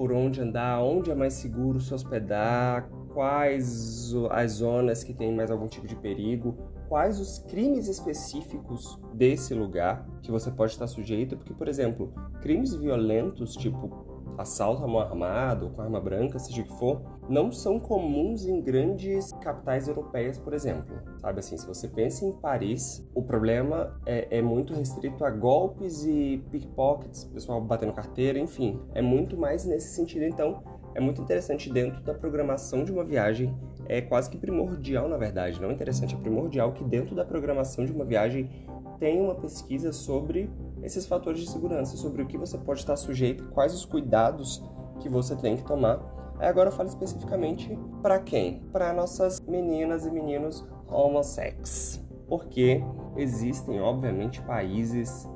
por 0.00 0.14
onde 0.14 0.40
andar, 0.40 0.82
onde 0.82 1.10
é 1.10 1.14
mais 1.14 1.34
seguro 1.34 1.78
se 1.78 1.92
hospedar, 1.92 2.88
quais 3.12 4.14
as 4.30 4.52
zonas 4.52 5.04
que 5.04 5.12
tem 5.12 5.30
mais 5.30 5.50
algum 5.50 5.68
tipo 5.68 5.86
de 5.86 5.94
perigo, 5.94 6.56
quais 6.88 7.20
os 7.20 7.40
crimes 7.40 7.86
específicos 7.86 8.98
desse 9.12 9.52
lugar 9.52 10.08
que 10.22 10.30
você 10.30 10.50
pode 10.50 10.72
estar 10.72 10.86
sujeito, 10.86 11.36
porque, 11.36 11.52
por 11.52 11.68
exemplo, 11.68 12.14
crimes 12.40 12.74
violentos, 12.74 13.54
tipo 13.54 14.09
assalto 14.40 14.84
à 14.84 14.86
mão 14.86 15.00
armada 15.00 15.64
ou 15.64 15.70
com 15.70 15.82
arma 15.82 16.00
branca, 16.00 16.38
seja 16.38 16.62
o 16.62 16.64
que 16.64 16.78
for, 16.78 17.02
não 17.28 17.52
são 17.52 17.78
comuns 17.78 18.46
em 18.46 18.60
grandes 18.60 19.32
capitais 19.40 19.88
europeias, 19.88 20.38
por 20.38 20.52
exemplo. 20.52 20.98
Sabe 21.18 21.40
assim, 21.40 21.56
se 21.56 21.66
você 21.66 21.88
pensa 21.88 22.24
em 22.24 22.32
Paris, 22.32 23.06
o 23.14 23.22
problema 23.22 23.98
é, 24.06 24.38
é 24.38 24.42
muito 24.42 24.74
restrito 24.74 25.24
a 25.24 25.30
golpes 25.30 26.04
e 26.04 26.42
pickpockets, 26.50 27.24
pessoal 27.24 27.60
batendo 27.60 27.92
carteira, 27.92 28.38
enfim. 28.38 28.80
É 28.94 29.02
muito 29.02 29.36
mais 29.36 29.64
nesse 29.64 29.94
sentido. 29.94 30.24
Então, 30.24 30.62
é 30.94 31.00
muito 31.00 31.20
interessante 31.22 31.72
dentro 31.72 32.02
da 32.02 32.14
programação 32.14 32.84
de 32.84 32.90
uma 32.92 33.04
viagem, 33.04 33.54
é 33.86 34.00
quase 34.00 34.28
que 34.28 34.36
primordial, 34.36 35.08
na 35.08 35.16
verdade, 35.16 35.60
não 35.60 35.70
é 35.70 35.72
interessante, 35.72 36.14
é 36.14 36.18
primordial 36.18 36.72
que 36.72 36.84
dentro 36.84 37.14
da 37.14 37.24
programação 37.24 37.84
de 37.84 37.92
uma 37.92 38.04
viagem 38.04 38.50
tenha 38.98 39.22
uma 39.22 39.34
pesquisa 39.34 39.92
sobre 39.92 40.50
esses 40.82 41.06
fatores 41.06 41.40
de 41.40 41.50
segurança, 41.50 41.96
sobre 41.96 42.22
o 42.22 42.26
que 42.26 42.38
você 42.38 42.56
pode 42.58 42.80
estar 42.80 42.96
sujeito, 42.96 43.44
quais 43.48 43.74
os 43.74 43.84
cuidados 43.84 44.62
que 45.00 45.08
você 45.08 45.36
tem 45.36 45.56
que 45.56 45.64
tomar. 45.64 46.00
Aí 46.38 46.48
agora 46.48 46.68
eu 46.68 46.72
falo 46.72 46.88
especificamente 46.88 47.78
para 48.02 48.18
quem? 48.18 48.60
Para 48.72 48.92
nossas 48.92 49.40
meninas 49.40 50.06
e 50.06 50.10
meninos 50.10 50.66
homossexuais. 50.88 52.02
Porque 52.26 52.82
existem, 53.16 53.80
obviamente, 53.80 54.40
países 54.42 55.28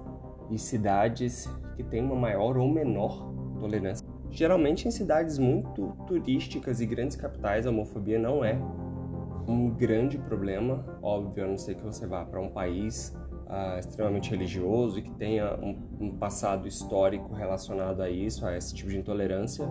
e 0.50 0.58
cidades 0.58 1.48
que 1.76 1.82
têm 1.82 2.02
uma 2.02 2.14
maior 2.14 2.56
ou 2.56 2.68
menor 2.68 3.32
tolerância. 3.58 4.06
Geralmente 4.30 4.88
em 4.88 4.90
cidades 4.90 5.38
muito 5.38 5.96
turísticas 6.06 6.80
e 6.80 6.86
grandes 6.86 7.16
capitais 7.16 7.66
a 7.66 7.70
homofobia 7.70 8.18
não 8.18 8.44
é 8.44 8.58
um 9.46 9.70
grande 9.70 10.18
problema. 10.18 10.84
Óbvio, 11.02 11.44
a 11.44 11.48
não 11.48 11.58
ser 11.58 11.76
que 11.76 11.82
você 11.82 12.06
vá 12.06 12.24
para 12.24 12.40
um 12.40 12.48
país 12.48 13.16
uh, 13.54 13.78
extremamente 13.78 14.30
religioso 14.30 14.98
e 14.98 15.02
que 15.02 15.10
tenha 15.12 15.56
um, 15.56 15.78
um, 16.00 16.16
passado 16.16 16.66
histórico 16.66 17.32
relacionado 17.32 18.02
a 18.02 18.10
isso, 18.10 18.44
a 18.44 18.56
esse 18.56 18.74
tipo 18.74 18.90
de 18.90 18.98
intolerância. 18.98 19.66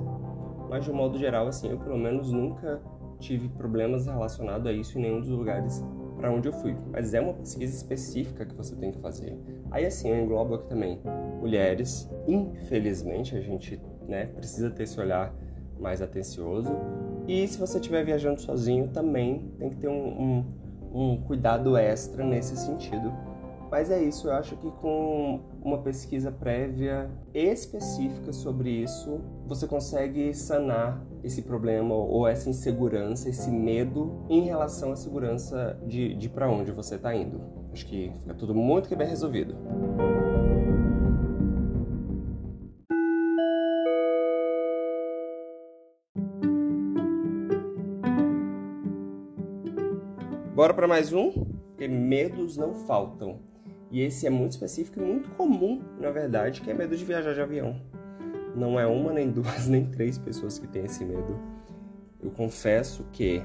Mas 0.70 0.86
de 0.86 0.92
um 0.92 0.96
modo 0.96 1.18
geral, 1.18 1.48
assim, 1.48 1.70
eu 1.70 1.78
pelo 1.78 1.98
menos 1.98 2.32
nunca 2.32 2.82
tive 3.20 3.50
problemas 3.50 4.06
relacionados 4.06 4.66
a 4.68 4.72
isso 4.72 4.98
em 4.98 5.02
nenhum 5.02 5.20
dos 5.20 5.30
lugares 5.30 5.84
para 6.18 6.32
onde 6.32 6.48
eu 6.48 6.54
fui. 6.54 6.76
Mas 6.92 7.14
é 7.14 7.20
uma 7.20 7.34
pesquisa 7.34 7.76
específica 7.76 8.46
que 8.46 8.56
você 8.56 8.76
tem 8.76 8.92
que 8.92 9.00
fazer. 9.00 9.38
Aí 9.72 9.86
assim, 9.86 10.10
eu 10.10 10.24
englobo 10.24 10.56
aqui 10.56 10.68
também 10.68 11.00
mulheres. 11.40 12.10
Infelizmente, 12.28 13.36
a 13.36 13.42
gente 13.42 13.80
né, 14.08 14.28
precisa 14.28 14.70
ter 14.70 14.84
esse 14.84 15.00
olhar 15.00 15.34
mais 15.80 16.02
atencioso. 16.02 16.72
E 17.28 17.48
se 17.48 17.58
você 17.60 17.78
estiver 17.78 18.04
viajando 18.04 18.40
sozinho, 18.42 18.88
também 18.90 19.52
tem 19.58 19.70
que 19.70 19.78
ter 19.78 19.88
um, 19.88 20.22
um, 20.22 20.46
um 20.94 21.22
cuidado 21.22 21.78
extra 21.78 22.24
nesse 22.24 22.56
sentido 22.58 23.14
mas 23.74 23.90
é 23.90 24.00
isso, 24.04 24.28
eu 24.28 24.34
acho 24.34 24.56
que 24.58 24.70
com 24.70 25.42
uma 25.60 25.80
pesquisa 25.80 26.32
prévia 26.32 27.10
específica 27.34 28.32
sobre 28.32 28.70
isso, 28.70 29.20
você 29.48 29.66
consegue 29.66 30.32
sanar 30.32 31.04
esse 31.24 31.42
problema 31.42 31.96
ou 31.96 32.28
essa 32.28 32.52
insegurança, 32.52 33.28
esse 33.28 33.50
medo 33.50 34.28
em 34.30 34.42
relação 34.42 34.92
à 34.92 34.96
segurança 34.96 35.76
de, 35.88 36.14
de 36.14 36.30
para 36.30 36.48
onde 36.48 36.72
você 36.72 36.98
está 36.98 37.16
indo. 37.16 37.42
Acho 37.72 37.88
que 37.88 38.12
fica 38.14 38.36
tudo 38.36 38.54
muito 38.54 38.88
que 38.88 38.96
bem 38.96 39.08
resolvido. 39.08 39.56
Bora 50.54 50.76
para 50.76 50.88
mais 50.88 51.12
um? 51.12 51.32
Porque 51.32 51.88
medos 51.88 52.56
não 52.56 52.76
faltam. 52.76 53.52
E 53.94 54.02
esse 54.02 54.26
é 54.26 54.30
muito 54.32 54.54
específico 54.54 55.00
e 55.00 55.04
muito 55.04 55.30
comum, 55.30 55.80
na 56.00 56.10
verdade, 56.10 56.62
que 56.62 56.72
é 56.72 56.74
medo 56.74 56.98
de 56.98 57.06
viajar 57.06 57.32
de 57.36 57.42
avião. 57.42 57.80
Não 58.56 58.80
é 58.80 58.88
uma, 58.88 59.14
nem 59.14 59.30
duas, 59.32 59.68
nem 59.68 59.86
três 59.86 60.18
pessoas 60.18 60.58
que 60.58 60.66
têm 60.68 60.86
esse 60.86 61.06
medo. 61.06 61.40
Eu 62.20 62.32
confesso 62.32 63.06
que 63.12 63.44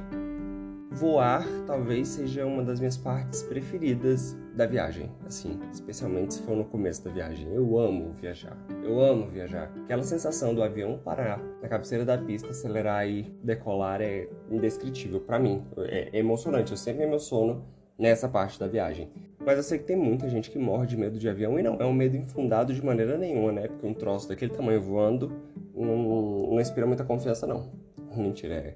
voar 0.90 1.46
talvez 1.66 2.08
seja 2.08 2.46
uma 2.46 2.62
das 2.64 2.80
minhas 2.80 2.96
partes 2.96 3.42
preferidas 3.42 4.34
da 4.56 4.64
viagem, 4.64 5.12
assim, 5.26 5.60
especialmente 5.70 6.32
se 6.32 6.42
for 6.42 6.56
no 6.56 6.64
começo 6.64 7.04
da 7.04 7.10
viagem. 7.10 7.46
Eu 7.52 7.78
amo 7.78 8.14
viajar. 8.18 8.56
Eu 8.82 9.02
amo 9.02 9.28
viajar. 9.28 9.70
Aquela 9.84 10.02
sensação 10.02 10.54
do 10.54 10.62
avião 10.62 10.98
parar 11.04 11.42
na 11.60 11.68
cabeceira 11.68 12.06
da 12.06 12.16
pista, 12.16 12.48
acelerar 12.48 13.06
e 13.06 13.24
decolar 13.44 14.00
é 14.00 14.26
indescritível 14.50 15.20
para 15.20 15.38
mim. 15.38 15.62
É 15.76 16.18
emocionante. 16.18 16.70
Eu 16.70 16.78
sempre 16.78 17.04
emociono 17.04 17.66
nessa 17.98 18.30
parte 18.30 18.58
da 18.58 18.66
viagem. 18.66 19.27
Mas 19.44 19.56
eu 19.56 19.62
sei 19.62 19.78
que 19.78 19.84
tem 19.84 19.96
muita 19.96 20.28
gente 20.28 20.50
que 20.50 20.58
morre 20.58 20.86
de 20.86 20.96
medo 20.96 21.18
de 21.18 21.28
avião 21.28 21.58
e 21.58 21.62
não 21.62 21.76
é 21.76 21.84
um 21.84 21.92
medo 21.92 22.16
infundado 22.16 22.74
de 22.74 22.84
maneira 22.84 23.16
nenhuma, 23.16 23.52
né? 23.52 23.68
Porque 23.68 23.86
um 23.86 23.94
troço 23.94 24.28
daquele 24.28 24.52
tamanho 24.52 24.80
voando 24.80 25.32
não, 25.74 26.50
não 26.50 26.60
inspira 26.60 26.86
muita 26.86 27.04
confiança, 27.04 27.46
não. 27.46 27.70
Mentira, 28.16 28.54
é 28.54 28.74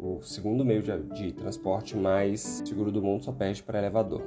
o 0.00 0.20
segundo 0.22 0.64
meio 0.64 0.82
de, 0.82 0.98
de 1.14 1.32
transporte 1.32 1.96
mais 1.96 2.62
seguro 2.64 2.90
do 2.90 3.02
mundo, 3.02 3.24
só 3.24 3.32
perde 3.32 3.62
para 3.62 3.78
elevador. 3.78 4.22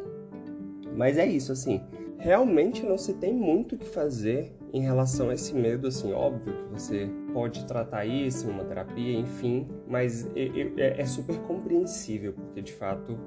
Mas 0.96 1.18
é 1.18 1.26
isso, 1.26 1.52
assim. 1.52 1.82
Realmente 2.20 2.84
não 2.84 2.98
se 2.98 3.16
tem 3.16 3.34
muito 3.34 3.76
o 3.76 3.78
que 3.78 3.86
fazer 3.86 4.56
em 4.72 4.82
relação 4.82 5.30
a 5.30 5.34
esse 5.34 5.54
medo, 5.54 5.88
assim, 5.88 6.14
óbvio 6.14 6.54
que 6.54 6.74
você 6.74 7.10
pode 7.34 7.66
tratar 7.66 8.06
isso 8.06 8.48
em 8.48 8.52
uma 8.52 8.64
terapia, 8.64 9.20
enfim, 9.20 9.68
mas 9.88 10.26
é, 10.36 10.48
é, 10.78 11.02
é 11.02 11.06
super 11.06 11.38
compreensível, 11.40 12.34
porque 12.34 12.62
de 12.62 12.74
fato 12.74 13.18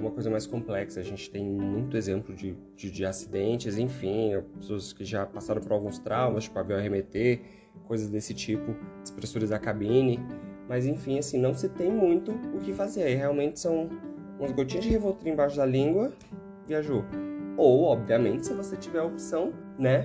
é 0.00 0.02
uma 0.02 0.10
coisa 0.10 0.30
mais 0.30 0.46
complexa. 0.46 1.00
A 1.00 1.02
gente 1.02 1.30
tem 1.30 1.44
muito 1.44 1.96
exemplo 1.96 2.34
de, 2.34 2.56
de, 2.76 2.90
de 2.90 3.04
acidentes, 3.04 3.78
enfim, 3.78 4.32
pessoas 4.58 4.92
que 4.92 5.04
já 5.04 5.26
passaram 5.26 5.60
por 5.60 5.72
alguns 5.72 5.98
traumas, 5.98 6.44
tipo 6.44 6.58
avião 6.58 6.78
arremeter, 6.78 7.40
coisas 7.86 8.08
desse 8.08 8.34
tipo, 8.34 8.74
despressurizar 9.02 9.58
a 9.58 9.62
cabine. 9.62 10.18
Mas 10.68 10.86
enfim, 10.86 11.18
assim, 11.18 11.38
não 11.38 11.52
se 11.52 11.68
tem 11.68 11.90
muito 11.90 12.32
o 12.54 12.60
que 12.60 12.72
fazer. 12.72 13.14
Realmente 13.14 13.60
são 13.60 13.88
umas 14.38 14.52
gotinhas 14.52 14.84
de 14.84 14.90
Rivotril 14.90 15.32
embaixo 15.32 15.56
da 15.56 15.66
língua, 15.66 16.12
viajou. 16.66 17.04
Ou, 17.56 17.84
obviamente, 17.84 18.46
se 18.46 18.54
você 18.54 18.76
tiver 18.76 19.00
a 19.00 19.04
opção, 19.04 19.52
né, 19.80 20.04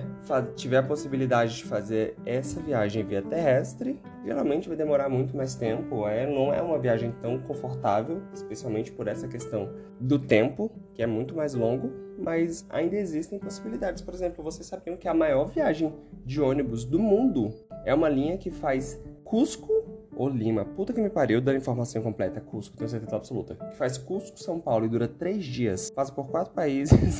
tiver 0.54 0.78
a 0.78 0.82
possibilidade 0.82 1.54
de 1.58 1.64
fazer 1.64 2.16
essa 2.24 2.58
viagem 2.60 3.04
via 3.04 3.20
terrestre, 3.20 4.00
geralmente 4.24 4.68
vai 4.68 4.76
demorar 4.76 5.10
muito 5.10 5.36
mais 5.36 5.54
tempo, 5.54 6.08
é, 6.08 6.26
não 6.26 6.52
é 6.52 6.62
uma 6.62 6.78
viagem 6.78 7.12
tão 7.20 7.38
confortável, 7.40 8.22
especialmente 8.32 8.90
por 8.90 9.06
essa 9.06 9.28
questão 9.28 9.68
do 10.00 10.18
tempo, 10.18 10.72
que 10.94 11.02
é 11.02 11.06
muito 11.06 11.36
mais 11.36 11.52
longo, 11.52 11.92
mas 12.18 12.66
ainda 12.70 12.96
existem 12.96 13.38
possibilidades. 13.38 14.00
Por 14.00 14.14
exemplo, 14.14 14.42
vocês 14.42 14.66
sabiam 14.66 14.96
que 14.96 15.06
a 15.06 15.12
maior 15.12 15.44
viagem 15.50 15.92
de 16.24 16.40
ônibus 16.40 16.86
do 16.86 16.98
mundo 16.98 17.52
é 17.84 17.94
uma 17.94 18.08
linha 18.08 18.38
que 18.38 18.50
faz 18.50 18.98
Cusco 19.24 19.70
ou 20.16 20.30
Lima, 20.30 20.64
puta 20.64 20.94
que 20.94 21.00
me 21.02 21.10
pariu, 21.10 21.42
dando 21.42 21.58
informação 21.58 22.02
completa, 22.02 22.40
Cusco, 22.40 22.78
tenho 22.78 22.88
certeza 22.88 23.16
absoluta. 23.16 23.54
Que 23.54 23.76
faz 23.76 23.98
Cusco, 23.98 24.40
São 24.40 24.58
Paulo 24.58 24.86
e 24.86 24.88
dura 24.88 25.06
três 25.06 25.44
dias, 25.44 25.90
passa 25.90 26.10
por 26.10 26.30
quatro 26.30 26.54
países, 26.54 27.18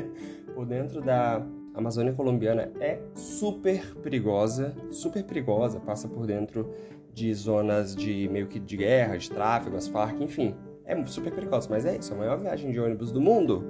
por 0.54 0.64
dentro 0.64 1.02
da 1.02 1.46
Amazônia 1.78 2.12
colombiana, 2.12 2.72
é 2.80 2.98
super 3.14 3.94
perigosa, 4.02 4.74
super 4.90 5.22
perigosa, 5.22 5.78
passa 5.78 6.08
por 6.08 6.26
dentro 6.26 6.68
de 7.12 7.32
zonas 7.34 7.94
de 7.94 8.28
meio 8.28 8.46
que 8.46 8.58
de 8.58 8.76
guerra, 8.76 9.16
de 9.16 9.30
tráfego, 9.30 9.76
as 9.76 9.88
Farc, 9.88 10.20
enfim. 10.20 10.54
É 10.84 11.04
super 11.06 11.32
perigosa, 11.32 11.68
mas 11.70 11.84
é 11.84 11.96
isso, 11.96 12.12
a 12.12 12.16
maior 12.16 12.38
viagem 12.38 12.70
de 12.70 12.80
ônibus 12.80 13.12
do 13.12 13.20
mundo. 13.20 13.64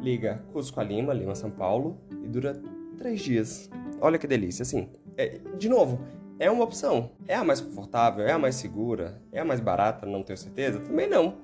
Liga 0.00 0.44
Cusco 0.52 0.78
a 0.78 0.84
Lima, 0.84 1.12
Lima 1.12 1.34
São 1.34 1.50
Paulo, 1.50 1.98
e 2.22 2.28
dura 2.28 2.60
três 2.96 3.20
dias. 3.20 3.70
Olha 4.00 4.18
que 4.18 4.26
delícia, 4.26 4.62
assim. 4.62 4.88
É, 5.16 5.40
de 5.58 5.68
novo, 5.68 5.98
é 6.38 6.50
uma 6.50 6.64
opção. 6.64 7.10
É 7.26 7.34
a 7.34 7.42
mais 7.42 7.60
confortável, 7.60 8.26
é 8.26 8.32
a 8.32 8.38
mais 8.38 8.56
segura, 8.56 9.20
é 9.32 9.40
a 9.40 9.44
mais 9.44 9.60
barata, 9.60 10.06
não 10.06 10.22
tenho 10.22 10.36
certeza? 10.36 10.80
Também 10.80 11.08
não. 11.08 11.38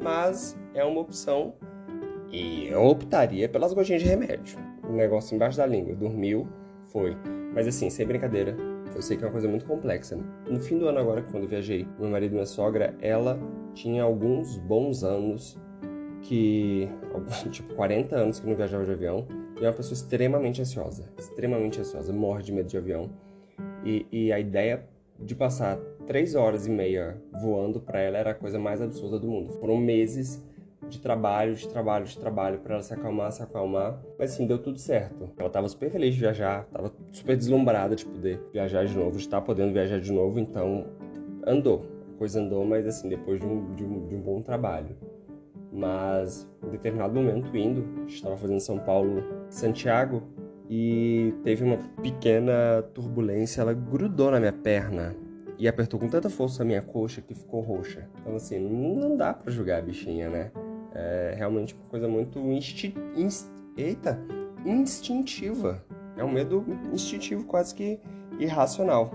Mas 0.00 0.56
é 0.74 0.84
uma 0.84 1.00
opção 1.00 1.54
e 2.30 2.66
eu 2.66 2.84
optaria 2.84 3.48
pelas 3.48 3.72
gotinhas 3.72 4.02
de 4.02 4.08
remédio. 4.08 4.73
O 4.88 4.92
negócio 4.92 5.34
embaixo 5.34 5.56
da 5.56 5.66
língua, 5.66 5.94
dormiu, 5.94 6.46
foi. 6.86 7.16
Mas 7.54 7.66
assim, 7.66 7.88
sem 7.90 8.06
brincadeira, 8.06 8.56
eu 8.94 9.02
sei 9.02 9.16
que 9.16 9.24
é 9.24 9.26
uma 9.26 9.32
coisa 9.32 9.48
muito 9.48 9.64
complexa. 9.64 10.18
No 10.48 10.60
fim 10.60 10.78
do 10.78 10.88
ano 10.88 10.98
agora, 10.98 11.22
quando 11.22 11.48
viajei, 11.48 11.86
meu 11.98 12.10
marido 12.10 12.32
e 12.32 12.34
minha 12.34 12.46
sogra, 12.46 12.94
ela 13.00 13.38
tinha 13.74 14.02
alguns 14.02 14.56
bons 14.58 15.02
anos 15.02 15.58
que, 16.22 16.88
tipo, 17.50 17.74
40 17.74 18.16
anos 18.16 18.40
que 18.40 18.46
não 18.46 18.54
viajava 18.54 18.84
de 18.84 18.92
avião, 18.92 19.26
e 19.60 19.64
é 19.64 19.68
uma 19.68 19.74
pessoa 19.74 19.94
extremamente 19.94 20.60
ansiosa, 20.60 21.08
extremamente 21.18 21.80
ansiosa, 21.80 22.12
morre 22.12 22.42
de 22.42 22.52
medo 22.52 22.68
de 22.68 22.76
avião. 22.76 23.10
E, 23.84 24.06
e 24.10 24.32
a 24.32 24.38
ideia 24.38 24.84
de 25.18 25.34
passar 25.34 25.78
três 26.06 26.34
horas 26.34 26.66
e 26.66 26.70
meia 26.70 27.16
voando 27.40 27.80
para 27.80 28.00
ela 28.00 28.18
era 28.18 28.30
a 28.30 28.34
coisa 28.34 28.58
mais 28.58 28.80
absurda 28.80 29.18
do 29.18 29.26
mundo. 29.28 29.52
Foram 29.54 29.76
meses 29.76 30.42
de 30.88 31.00
trabalho, 31.00 31.54
de 31.54 31.68
trabalho, 31.68 32.04
de 32.04 32.18
trabalho 32.18 32.58
para 32.58 32.74
ela 32.74 32.82
se 32.82 32.92
acalmar, 32.92 33.32
se 33.32 33.42
acalmar. 33.42 34.00
Mas 34.18 34.32
assim, 34.32 34.46
deu 34.46 34.58
tudo 34.58 34.78
certo. 34.78 35.30
Ela 35.36 35.50
tava 35.50 35.68
super 35.68 35.90
feliz 35.90 36.14
de 36.14 36.20
viajar, 36.20 36.64
tava 36.66 36.92
super 37.12 37.36
deslumbrada 37.36 37.96
de 37.96 38.04
poder 38.04 38.40
viajar 38.52 38.84
de 38.84 38.96
novo, 38.96 39.12
de 39.12 39.18
estar 39.18 39.40
podendo 39.40 39.72
viajar 39.72 40.00
de 40.00 40.12
novo, 40.12 40.38
então 40.38 40.86
andou. 41.46 41.84
A 42.14 42.18
coisa 42.18 42.40
andou, 42.40 42.64
mas 42.64 42.86
assim, 42.86 43.08
depois 43.08 43.40
de 43.40 43.46
um, 43.46 43.74
de 43.74 43.84
um, 43.84 44.06
de 44.06 44.14
um 44.14 44.20
bom 44.20 44.40
trabalho. 44.40 44.96
Mas 45.72 46.48
em 46.62 46.70
determinado 46.70 47.12
momento, 47.14 47.56
indo, 47.56 48.06
estava 48.06 48.36
fazendo 48.36 48.60
São 48.60 48.78
Paulo, 48.78 49.24
Santiago, 49.50 50.22
e 50.68 51.34
teve 51.42 51.64
uma 51.64 51.76
pequena 52.02 52.82
turbulência, 52.94 53.60
ela 53.60 53.74
grudou 53.74 54.30
na 54.30 54.38
minha 54.38 54.52
perna 54.52 55.14
e 55.58 55.68
apertou 55.68 56.00
com 56.00 56.08
tanta 56.08 56.30
força 56.30 56.62
a 56.62 56.66
minha 56.66 56.82
coxa 56.82 57.20
que 57.20 57.34
ficou 57.34 57.60
roxa. 57.60 58.08
Então, 58.20 58.34
assim, 58.34 58.58
não 58.58 59.16
dá 59.16 59.32
para 59.32 59.52
julgar 59.52 59.78
a 59.78 59.82
bichinha, 59.82 60.28
né? 60.28 60.50
É 60.94 61.34
realmente 61.36 61.74
uma 61.74 61.86
coisa 61.88 62.08
muito 62.08 62.38
insti... 62.38 62.94
Inst... 63.16 63.48
Eita, 63.76 64.20
instintiva. 64.64 65.84
É 66.16 66.24
um 66.24 66.30
medo 66.30 66.64
instintivo, 66.92 67.44
quase 67.44 67.74
que 67.74 67.98
irracional. 68.38 69.10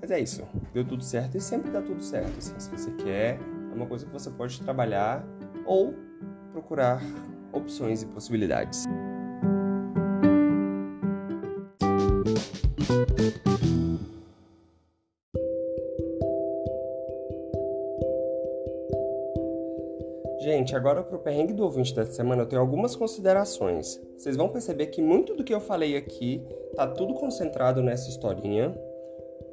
Mas 0.00 0.10
é 0.10 0.20
isso, 0.20 0.42
deu 0.74 0.84
tudo 0.84 1.02
certo 1.02 1.36
e 1.36 1.40
sempre 1.40 1.70
dá 1.70 1.80
tudo 1.80 2.02
certo. 2.02 2.36
Assim, 2.38 2.58
se 2.58 2.70
você 2.70 2.90
quer, 2.92 3.38
é 3.70 3.74
uma 3.74 3.86
coisa 3.86 4.04
que 4.04 4.12
você 4.12 4.30
pode 4.30 4.60
trabalhar 4.60 5.24
ou 5.64 5.94
procurar 6.52 7.00
opções 7.52 8.02
e 8.02 8.06
possibilidades. 8.06 8.86
Agora 20.76 21.02
para 21.02 21.16
o 21.16 21.18
perrengue 21.18 21.52
do 21.52 21.64
ouvinte 21.64 21.94
dessa 21.94 22.12
semana 22.12 22.42
eu 22.42 22.46
tenho 22.46 22.60
algumas 22.60 22.94
considerações. 22.94 24.00
Vocês 24.16 24.36
vão 24.36 24.48
perceber 24.48 24.86
que 24.86 25.00
muito 25.00 25.34
do 25.34 25.42
que 25.42 25.54
eu 25.54 25.60
falei 25.60 25.96
aqui 25.96 26.42
tá 26.74 26.86
tudo 26.86 27.14
concentrado 27.14 27.82
nessa 27.82 28.08
historinha, 28.08 28.76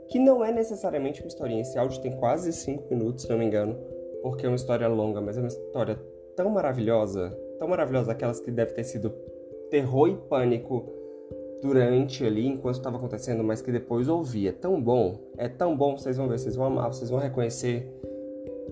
que 0.09 0.19
não 0.19 0.43
é 0.43 0.51
necessariamente 0.51 1.21
uma 1.21 1.27
historinha. 1.27 1.61
Esse 1.61 1.77
áudio 1.77 2.01
tem 2.01 2.11
quase 2.11 2.51
5 2.51 2.93
minutos, 2.93 3.23
se 3.23 3.29
não 3.29 3.37
me 3.37 3.45
engano, 3.45 3.77
porque 4.21 4.45
é 4.45 4.49
uma 4.49 4.55
história 4.55 4.87
longa, 4.87 5.21
mas 5.21 5.37
é 5.37 5.41
uma 5.41 5.47
história 5.47 5.97
tão 6.35 6.49
maravilhosa, 6.49 7.35
tão 7.57 7.67
maravilhosa, 7.67 8.11
aquelas 8.11 8.39
que 8.39 8.51
deve 8.51 8.73
ter 8.73 8.83
sido 8.83 9.09
terror 9.69 10.09
e 10.09 10.15
pânico 10.15 10.91
durante 11.61 12.25
ali, 12.25 12.45
enquanto 12.45 12.75
estava 12.75 12.97
acontecendo, 12.97 13.43
mas 13.43 13.61
que 13.61 13.71
depois 13.71 14.09
ouvia. 14.09 14.49
É 14.49 14.53
tão 14.53 14.81
bom, 14.81 15.17
é 15.37 15.47
tão 15.47 15.75
bom, 15.75 15.97
vocês 15.97 16.17
vão 16.17 16.27
ver, 16.27 16.37
vocês 16.37 16.55
vão 16.55 16.65
amar, 16.65 16.93
vocês 16.93 17.09
vão 17.09 17.19
reconhecer 17.19 17.89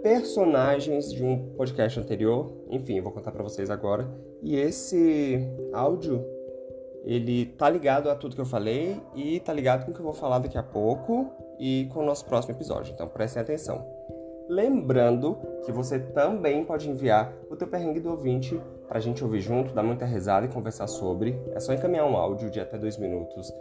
personagens 0.02 1.12
de 1.12 1.24
um 1.24 1.54
podcast 1.56 2.00
anterior. 2.00 2.52
Enfim, 2.70 2.98
eu 2.98 3.04
vou 3.04 3.12
contar 3.12 3.32
para 3.32 3.44
vocês 3.44 3.70
agora. 3.70 4.10
E 4.42 4.56
esse 4.56 5.48
áudio, 5.74 6.26
ele 7.04 7.46
tá 7.46 7.70
ligado 7.70 8.10
a 8.10 8.16
tudo 8.16 8.36
que 8.36 8.42
eu 8.42 8.46
falei 8.46 8.98
e 9.16 9.40
tá 9.40 9.54
ligado 9.54 9.86
com 9.86 9.92
o 9.92 9.94
que 9.94 10.00
eu 10.00 10.06
vou 10.06 10.14
falar 10.14 10.40
daqui 10.40 10.58
a 10.58 10.64
pouco 10.64 11.32
e 11.60 11.88
com 11.94 12.02
o 12.02 12.06
nosso 12.06 12.26
próximo 12.26 12.54
episódio. 12.54 12.94
Então 12.94 13.08
prestem 13.08 13.42
atenção. 13.42 13.86
Lembrando 14.50 15.38
que 15.66 15.72
você 15.72 16.00
também 16.00 16.66
pode 16.66 16.90
enviar 16.90 17.34
o 17.50 17.56
teu 17.56 17.68
perrengue 17.68 18.00
do 18.00 18.10
ouvinte 18.10 18.60
para 18.88 18.98
a 18.98 19.02
gente 19.02 19.24
ouvir 19.24 19.40
junto, 19.40 19.74
dar 19.74 19.84
muita 19.84 20.06
risada 20.06 20.46
e 20.46 20.50
conversar 20.50 20.88
sobre. 20.88 21.40
É 21.54 21.60
só 21.60 21.74
encaminhar 21.74 22.06
um 22.06 22.18
áudio 22.18 22.50
de 22.50 22.60
até 22.60 22.78
dois 22.78 22.98
minutos. 22.98 23.54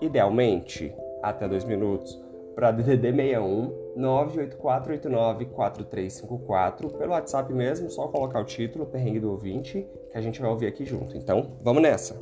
Idealmente, 0.00 0.94
até 1.22 1.48
dois 1.48 1.64
minutos 1.64 2.20
para 2.54 2.72
DDD 2.72 3.10
61 3.10 3.79
984894354 3.96 6.96
pelo 6.96 7.12
WhatsApp 7.12 7.52
mesmo, 7.52 7.90
só 7.90 8.08
colocar 8.08 8.40
o 8.40 8.44
título, 8.44 8.86
perrengue 8.86 9.20
do 9.20 9.30
ouvinte, 9.30 9.86
que 10.10 10.18
a 10.18 10.20
gente 10.20 10.40
vai 10.40 10.50
ouvir 10.50 10.66
aqui 10.66 10.84
junto. 10.84 11.16
Então, 11.16 11.56
vamos 11.62 11.80
nessa. 11.82 12.18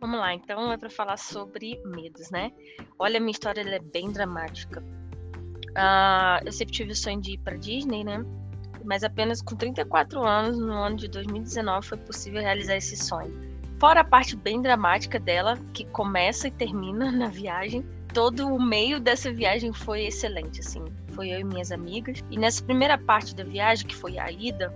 Vamos 0.00 0.18
lá, 0.18 0.34
então 0.34 0.72
é 0.72 0.76
para 0.76 0.90
falar 0.90 1.16
sobre 1.16 1.80
medos, 1.84 2.30
né? 2.30 2.52
Olha, 2.98 3.20
minha 3.20 3.32
história 3.32 3.62
é 3.62 3.78
bem 3.78 4.10
dramática 4.10 4.82
Uh, 5.76 6.44
eu 6.44 6.52
sempre 6.52 6.72
tive 6.72 6.92
o 6.92 6.96
sonho 6.96 7.20
de 7.20 7.32
ir 7.32 7.38
para 7.38 7.56
Disney, 7.56 8.04
né? 8.04 8.24
Mas 8.84 9.02
apenas 9.02 9.42
com 9.42 9.56
34 9.56 10.24
anos, 10.24 10.58
no 10.58 10.72
ano 10.72 10.96
de 10.96 11.08
2019, 11.08 11.86
foi 11.86 11.98
possível 11.98 12.40
realizar 12.40 12.76
esse 12.76 12.96
sonho. 12.96 13.32
Fora 13.80 14.00
a 14.00 14.04
parte 14.04 14.36
bem 14.36 14.62
dramática 14.62 15.18
dela, 15.18 15.58
que 15.72 15.84
começa 15.86 16.48
e 16.48 16.50
termina 16.50 17.10
na 17.12 17.28
viagem, 17.28 17.84
todo 18.12 18.46
o 18.46 18.62
meio 18.62 19.00
dessa 19.00 19.32
viagem 19.32 19.72
foi 19.72 20.06
excelente, 20.06 20.60
assim. 20.60 20.84
Foi 21.12 21.28
eu 21.30 21.40
e 21.40 21.44
minhas 21.44 21.72
amigas. 21.72 22.22
E 22.30 22.38
nessa 22.38 22.62
primeira 22.62 22.96
parte 22.96 23.34
da 23.34 23.42
viagem, 23.42 23.86
que 23.86 23.96
foi 23.96 24.18
a 24.18 24.30
ida, 24.30 24.72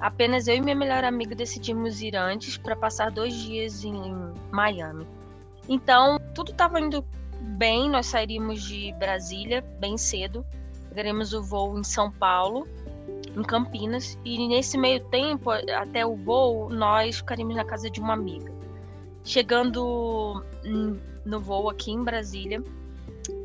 apenas 0.00 0.48
eu 0.48 0.56
e 0.56 0.60
minha 0.60 0.74
melhor 0.74 1.04
amiga 1.04 1.34
decidimos 1.34 2.02
ir 2.02 2.16
antes 2.16 2.58
para 2.58 2.74
passar 2.74 3.10
dois 3.10 3.32
dias 3.34 3.84
em 3.84 4.14
Miami. 4.50 5.06
Então, 5.68 6.18
tudo 6.34 6.50
estava 6.50 6.80
indo 6.80 7.04
bem, 7.40 7.88
nós 7.88 8.06
sairíamos 8.06 8.62
de 8.62 8.92
Brasília 8.98 9.64
bem 9.78 9.96
cedo, 9.96 10.44
pegaremos 10.88 11.32
o 11.32 11.42
voo 11.42 11.78
em 11.78 11.84
São 11.84 12.10
Paulo, 12.10 12.66
em 13.36 13.42
Campinas, 13.42 14.18
e 14.24 14.48
nesse 14.48 14.76
meio 14.76 15.00
tempo, 15.04 15.50
até 15.50 16.04
o 16.04 16.16
voo, 16.16 16.68
nós 16.68 17.16
ficaríamos 17.16 17.56
na 17.56 17.64
casa 17.64 17.90
de 17.90 18.00
uma 18.00 18.14
amiga. 18.14 18.52
Chegando 19.24 20.42
no 21.24 21.40
voo 21.40 21.68
aqui 21.68 21.90
em 21.92 22.02
Brasília, 22.02 22.62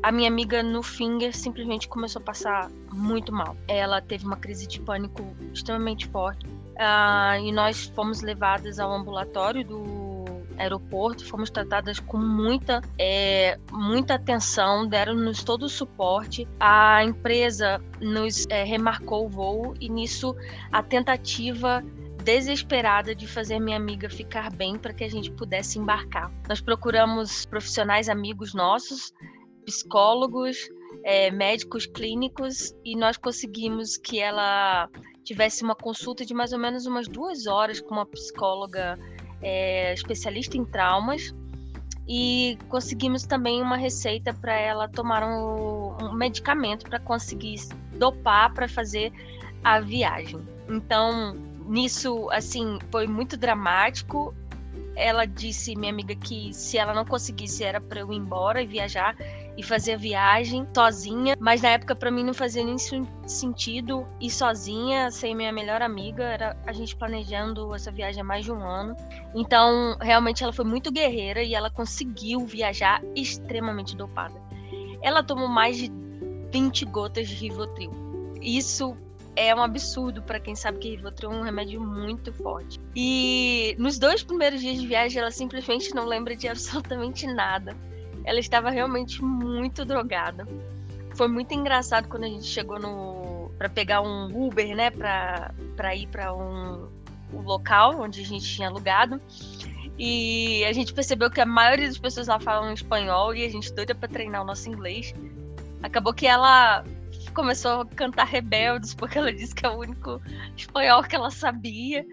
a 0.02 0.10
minha 0.10 0.28
amiga 0.28 0.62
no 0.62 0.82
finger 0.82 1.36
simplesmente 1.36 1.88
começou 1.88 2.20
a 2.20 2.24
passar 2.24 2.70
muito 2.92 3.32
mal. 3.32 3.56
Ela 3.68 4.00
teve 4.00 4.24
uma 4.24 4.36
crise 4.36 4.66
de 4.66 4.80
pânico 4.80 5.22
extremamente 5.52 6.06
forte. 6.08 6.46
Uh, 6.46 7.40
e 7.42 7.52
nós 7.52 7.86
fomos 7.94 8.20
levadas 8.20 8.78
ao 8.78 8.92
ambulatório 8.92 9.64
do 9.64 10.05
aeroporto, 10.58 11.24
fomos 11.24 11.50
tratadas 11.50 11.98
com 12.00 12.18
muita, 12.18 12.80
é, 12.98 13.58
muita 13.72 14.14
atenção, 14.14 14.86
deram-nos 14.86 15.42
todo 15.42 15.64
o 15.64 15.68
suporte. 15.68 16.46
A 16.58 17.04
empresa 17.04 17.80
nos 18.00 18.46
é, 18.48 18.64
remarcou 18.64 19.26
o 19.26 19.28
voo 19.28 19.74
e 19.80 19.88
nisso 19.88 20.34
a 20.72 20.82
tentativa 20.82 21.82
desesperada 22.22 23.14
de 23.14 23.26
fazer 23.26 23.60
minha 23.60 23.76
amiga 23.76 24.10
ficar 24.10 24.50
bem 24.50 24.76
para 24.76 24.92
que 24.92 25.04
a 25.04 25.08
gente 25.08 25.30
pudesse 25.30 25.78
embarcar. 25.78 26.32
Nós 26.48 26.60
procuramos 26.60 27.46
profissionais 27.46 28.08
amigos 28.08 28.52
nossos, 28.52 29.12
psicólogos, 29.64 30.68
é, 31.04 31.30
médicos 31.30 31.86
clínicos 31.86 32.74
e 32.84 32.96
nós 32.96 33.16
conseguimos 33.16 33.96
que 33.96 34.18
ela 34.18 34.88
tivesse 35.22 35.62
uma 35.62 35.74
consulta 35.74 36.24
de 36.24 36.32
mais 36.34 36.52
ou 36.52 36.58
menos 36.58 36.86
umas 36.86 37.08
duas 37.08 37.46
horas 37.46 37.80
com 37.80 37.94
uma 37.94 38.06
psicóloga 38.06 38.98
é, 39.42 39.92
especialista 39.92 40.56
em 40.56 40.64
traumas 40.64 41.34
e 42.08 42.56
conseguimos 42.68 43.24
também 43.24 43.60
uma 43.60 43.76
receita 43.76 44.32
para 44.32 44.54
ela 44.54 44.88
tomar 44.88 45.24
um, 45.24 45.96
um 46.00 46.12
medicamento 46.12 46.88
para 46.88 47.00
conseguir 47.00 47.60
dopar 47.98 48.54
para 48.54 48.68
fazer 48.68 49.12
a 49.64 49.80
viagem. 49.80 50.38
Então, 50.68 51.34
nisso, 51.66 52.30
assim, 52.30 52.78
foi 52.92 53.06
muito 53.06 53.36
dramático. 53.36 54.32
Ela 54.94 55.26
disse, 55.26 55.74
minha 55.74 55.92
amiga, 55.92 56.14
que 56.14 56.54
se 56.54 56.78
ela 56.78 56.94
não 56.94 57.04
conseguisse 57.04 57.64
era 57.64 57.80
para 57.80 58.00
eu 58.00 58.12
ir 58.12 58.16
embora 58.16 58.62
e 58.62 58.66
viajar 58.66 59.16
e 59.56 59.62
fazer 59.62 59.94
a 59.94 59.96
viagem 59.96 60.66
sozinha, 60.74 61.34
mas 61.40 61.62
na 61.62 61.70
época 61.70 61.94
para 61.94 62.10
mim 62.10 62.22
não 62.22 62.34
fazia 62.34 62.62
nem 62.62 62.76
sentido 63.26 64.06
ir 64.20 64.30
sozinha, 64.30 65.10
sem 65.10 65.34
minha 65.34 65.52
melhor 65.52 65.80
amiga, 65.80 66.24
era 66.24 66.56
a 66.66 66.72
gente 66.72 66.94
planejando 66.94 67.74
essa 67.74 67.90
viagem 67.90 68.20
há 68.20 68.24
mais 68.24 68.44
de 68.44 68.52
um 68.52 68.62
ano. 68.62 68.94
Então, 69.34 69.96
realmente 70.00 70.42
ela 70.42 70.52
foi 70.52 70.64
muito 70.64 70.92
guerreira 70.92 71.42
e 71.42 71.54
ela 71.54 71.70
conseguiu 71.70 72.44
viajar 72.44 73.02
extremamente 73.14 73.96
dopada. 73.96 74.34
Ela 75.00 75.22
tomou 75.22 75.48
mais 75.48 75.78
de 75.78 75.90
20 76.52 76.84
gotas 76.86 77.28
de 77.28 77.34
Rivotril. 77.34 77.90
Isso 78.42 78.96
é 79.34 79.54
um 79.54 79.62
absurdo 79.62 80.22
para 80.22 80.40
quem 80.40 80.54
sabe 80.54 80.78
que 80.78 80.90
Rivotril 80.90 81.32
é 81.32 81.36
um 81.36 81.42
remédio 81.42 81.80
muito 81.80 82.32
forte. 82.32 82.78
E 82.94 83.74
nos 83.78 83.98
dois 83.98 84.22
primeiros 84.22 84.60
dias 84.60 84.80
de 84.80 84.86
viagem, 84.86 85.20
ela 85.20 85.30
simplesmente 85.30 85.94
não 85.94 86.04
lembra 86.04 86.36
de 86.36 86.46
absolutamente 86.48 87.26
nada 87.26 87.74
ela 88.26 88.40
estava 88.40 88.68
realmente 88.68 89.22
muito 89.22 89.84
drogada. 89.84 90.46
Foi 91.14 91.28
muito 91.28 91.54
engraçado 91.54 92.08
quando 92.08 92.24
a 92.24 92.28
gente 92.28 92.44
chegou 92.44 92.78
no 92.78 93.50
para 93.56 93.70
pegar 93.70 94.02
um 94.02 94.46
Uber, 94.46 94.76
né, 94.76 94.90
para 94.90 95.54
para 95.76 95.94
ir 95.94 96.08
para 96.08 96.34
um, 96.34 96.88
um 97.32 97.40
local 97.40 98.00
onde 98.00 98.20
a 98.20 98.24
gente 98.24 98.44
tinha 98.44 98.68
alugado. 98.68 99.20
E 99.98 100.62
a 100.66 100.72
gente 100.74 100.92
percebeu 100.92 101.30
que 101.30 101.40
a 101.40 101.46
maioria 101.46 101.86
das 101.86 101.96
pessoas 101.96 102.26
lá 102.26 102.38
falam 102.38 102.74
espanhol 102.74 103.34
e 103.34 103.44
a 103.44 103.48
gente 103.48 103.72
doida 103.72 103.94
para 103.94 104.08
treinar 104.08 104.42
o 104.42 104.44
nosso 104.44 104.68
inglês. 104.68 105.14
Acabou 105.82 106.12
que 106.12 106.26
ela 106.26 106.84
começou 107.32 107.82
a 107.82 107.86
cantar 107.86 108.26
Rebeldes 108.26 108.92
porque 108.92 109.16
ela 109.16 109.32
disse 109.32 109.54
que 109.54 109.64
é 109.64 109.70
o 109.70 109.78
único 109.78 110.20
espanhol 110.56 111.02
que 111.02 111.14
ela 111.14 111.30
sabia. 111.30 112.04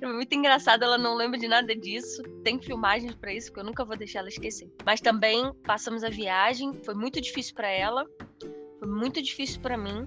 É 0.00 0.06
muito 0.06 0.34
engraçado, 0.34 0.82
ela 0.82 0.98
não 0.98 1.14
lembra 1.14 1.38
de 1.38 1.48
nada 1.48 1.74
disso. 1.74 2.22
Tem 2.44 2.60
filmagens 2.60 3.14
para 3.14 3.32
isso 3.32 3.52
que 3.52 3.58
eu 3.58 3.64
nunca 3.64 3.84
vou 3.84 3.96
deixar 3.96 4.20
ela 4.20 4.28
esquecer. 4.28 4.70
Mas 4.84 5.00
também 5.00 5.52
passamos 5.64 6.04
a 6.04 6.10
viagem, 6.10 6.72
foi 6.84 6.94
muito 6.94 7.20
difícil 7.20 7.54
para 7.54 7.68
ela, 7.68 8.06
foi 8.78 8.88
muito 8.88 9.22
difícil 9.22 9.60
para 9.60 9.76
mim, 9.76 10.06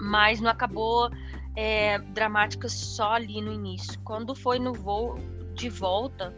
mas 0.00 0.40
não 0.40 0.50
acabou 0.50 1.10
é, 1.56 1.98
dramática 1.98 2.68
só 2.68 3.12
ali 3.12 3.40
no 3.40 3.52
início. 3.52 3.98
Quando 4.04 4.34
foi 4.34 4.58
no 4.58 4.74
voo 4.74 5.16
de 5.54 5.70
volta, 5.70 6.36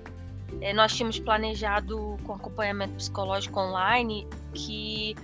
é, 0.61 0.73
nós 0.73 0.95
tínhamos 0.95 1.19
planejado 1.19 2.17
com 2.25 2.35
acompanhamento 2.35 2.95
psicológico 2.95 3.59
online 3.61 4.27
que 4.55 5.15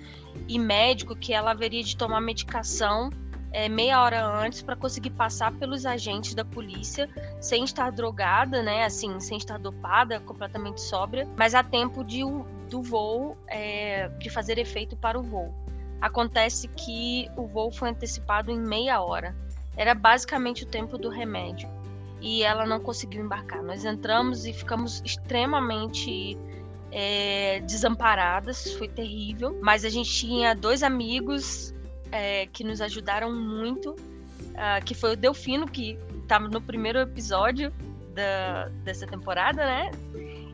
e 0.49 0.59
médico 0.59 1.15
que 1.15 1.33
ela 1.33 1.53
haveria 1.53 1.83
de 1.83 1.97
tomar 1.97 2.21
medicação 2.21 3.09
é, 3.55 3.69
meia 3.69 4.03
hora 4.03 4.27
antes 4.27 4.63
para 4.63 4.75
conseguir 4.75 5.11
passar 5.11 5.53
pelos 5.53 5.87
agentes 5.87 6.35
da 6.35 6.45
polícia 6.45 7.09
sem 7.41 7.63
estar 7.63 7.93
drogada, 7.93 8.65
né? 8.65 8.85
Assim, 8.85 9.21
sem 9.21 9.39
estar 9.39 9.61
dopada, 9.61 10.19
completamente 10.19 10.81
sóbria, 10.81 11.27
mas 11.37 11.55
a 11.55 11.63
tempo 11.63 12.03
de, 12.03 12.23
do 12.69 12.83
voo, 12.83 13.39
é, 13.47 14.09
de 14.19 14.29
fazer 14.29 14.59
efeito 14.59 14.97
para 14.97 15.17
o 15.19 15.23
voo. 15.23 15.55
acontece 16.01 16.67
que 16.67 17.31
o 17.37 17.47
voo 17.47 17.71
foi 17.71 17.91
antecipado 17.91 18.51
em 18.51 18.59
meia 18.59 19.01
hora. 19.01 19.35
Era 19.77 19.95
basicamente 19.95 20.65
o 20.65 20.67
tempo 20.67 20.99
do 20.99 21.09
remédio. 21.09 21.69
E 22.21 22.43
ela 22.43 22.67
não 22.67 22.81
conseguiu 22.81 23.25
embarcar. 23.25 23.63
Nós 23.63 23.85
entramos 23.85 24.47
e 24.47 24.53
ficamos 24.53 25.01
extremamente 25.05 26.37
é, 26.91 27.61
desamparadas, 27.61 28.73
foi 28.75 28.89
terrível. 28.89 29.59
Mas 29.63 29.85
a 29.85 29.89
gente 29.89 30.11
tinha 30.11 30.55
dois 30.55 30.83
amigos 30.83 31.74
é, 32.15 32.47
que 32.47 32.63
nos 32.63 32.81
ajudaram 32.81 33.35
muito, 33.35 33.91
uh, 33.91 34.85
que 34.85 34.95
foi 34.95 35.15
o 35.15 35.17
Delfino, 35.17 35.67
que 35.67 35.99
estava 36.23 36.47
no 36.47 36.61
primeiro 36.61 37.01
episódio 37.01 37.73
da, 38.15 38.69
dessa 38.85 39.05
temporada, 39.05 39.67
né? 39.67 39.91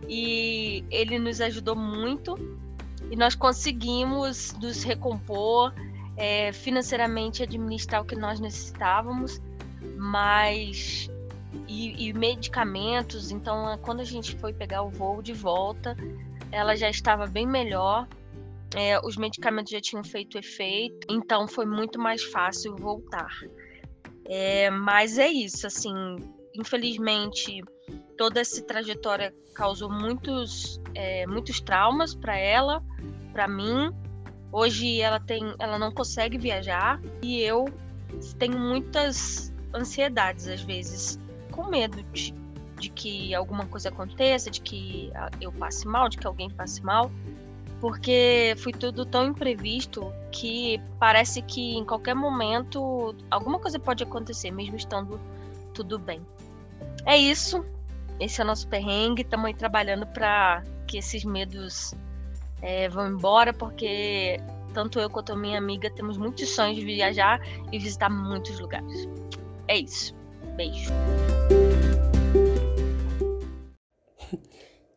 E 0.08 0.82
ele 0.90 1.18
nos 1.18 1.38
ajudou 1.38 1.76
muito 1.76 2.34
e 3.10 3.14
nós 3.14 3.34
conseguimos 3.34 4.54
nos 4.54 4.82
recompor 4.82 5.74
é, 6.16 6.50
financeiramente, 6.50 7.42
administrar 7.42 8.00
o 8.00 8.06
que 8.06 8.16
nós 8.16 8.40
necessitávamos, 8.40 9.38
mas 9.98 11.10
e, 11.68 12.08
e, 12.08 12.12
medicamentos. 12.14 13.30
Então, 13.30 13.78
quando 13.82 14.00
a 14.00 14.04
gente 14.04 14.34
foi 14.36 14.54
pegar 14.54 14.82
o 14.82 14.88
voo 14.88 15.20
de 15.20 15.34
volta, 15.34 15.94
ela 16.50 16.74
já 16.74 16.88
estava 16.88 17.26
bem 17.26 17.46
melhor. 17.46 18.08
É, 18.74 19.00
os 19.04 19.16
medicamentos 19.16 19.72
já 19.72 19.80
tinham 19.80 20.04
feito 20.04 20.38
efeito, 20.38 21.06
então 21.10 21.48
foi 21.48 21.66
muito 21.66 21.98
mais 21.98 22.22
fácil 22.22 22.76
voltar. 22.76 23.28
É, 24.26 24.70
mas 24.70 25.18
é 25.18 25.28
isso, 25.28 25.66
assim, 25.66 25.92
infelizmente 26.54 27.62
toda 28.16 28.38
essa 28.40 28.62
trajetória 28.62 29.34
causou 29.54 29.90
muitos, 29.90 30.78
é, 30.94 31.26
muitos 31.26 31.58
traumas 31.58 32.14
para 32.14 32.36
ela, 32.36 32.82
para 33.32 33.48
mim. 33.48 33.90
Hoje 34.52 35.00
ela 35.00 35.18
tem, 35.18 35.54
ela 35.58 35.78
não 35.78 35.90
consegue 35.90 36.36
viajar 36.36 37.00
e 37.22 37.40
eu 37.40 37.64
tenho 38.38 38.58
muitas 38.58 39.52
ansiedades 39.74 40.48
às 40.48 40.60
vezes, 40.60 41.18
com 41.50 41.68
medo 41.68 42.02
de, 42.12 42.34
de 42.78 42.90
que 42.90 43.34
alguma 43.34 43.64
coisa 43.66 43.88
aconteça, 43.88 44.50
de 44.50 44.60
que 44.60 45.10
eu 45.40 45.50
passe 45.52 45.88
mal, 45.88 46.08
de 46.08 46.18
que 46.18 46.26
alguém 46.26 46.50
passe 46.50 46.82
mal 46.82 47.10
porque 47.80 48.54
foi 48.58 48.72
tudo 48.72 49.06
tão 49.06 49.26
imprevisto 49.26 50.12
que 50.30 50.80
parece 50.98 51.40
que 51.42 51.76
em 51.76 51.84
qualquer 51.84 52.14
momento 52.14 53.14
alguma 53.30 53.58
coisa 53.58 53.78
pode 53.78 54.02
acontecer, 54.02 54.50
mesmo 54.50 54.76
estando 54.76 55.18
tudo 55.72 55.98
bem. 55.98 56.20
É 57.06 57.16
isso. 57.16 57.64
Esse 58.18 58.40
é 58.40 58.44
o 58.44 58.46
nosso 58.46 58.68
perrengue. 58.68 59.22
Estamos 59.22 59.46
aí 59.46 59.54
trabalhando 59.54 60.06
para 60.06 60.62
que 60.86 60.98
esses 60.98 61.24
medos 61.24 61.94
é, 62.60 62.88
vão 62.88 63.08
embora, 63.08 63.52
porque 63.52 64.38
tanto 64.74 65.00
eu 65.00 65.08
quanto 65.08 65.32
a 65.32 65.36
minha 65.36 65.58
amiga 65.58 65.90
temos 65.90 66.18
muitos 66.18 66.48
sonhos 66.50 66.76
de 66.76 66.84
viajar 66.84 67.40
e 67.72 67.78
visitar 67.78 68.10
muitos 68.10 68.60
lugares. 68.60 69.08
É 69.68 69.78
isso. 69.78 70.14
Beijo. 70.56 70.90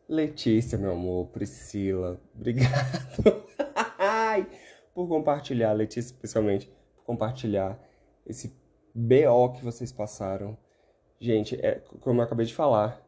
Letícia, 0.08 0.76
meu 0.76 0.92
amor, 0.92 1.28
Priscila, 1.28 2.20
obrigado 2.34 3.14
por 4.94 5.08
compartilhar, 5.08 5.72
Letícia 5.72 6.12
especialmente, 6.12 6.70
por 6.94 7.04
compartilhar 7.04 7.78
esse 8.26 8.54
BO 8.94 9.52
que 9.54 9.64
vocês 9.64 9.90
passaram. 9.90 10.56
Gente, 11.18 11.56
é, 11.64 11.80
como 12.00 12.20
eu 12.20 12.24
acabei 12.24 12.44
de 12.44 12.54
falar, 12.54 13.00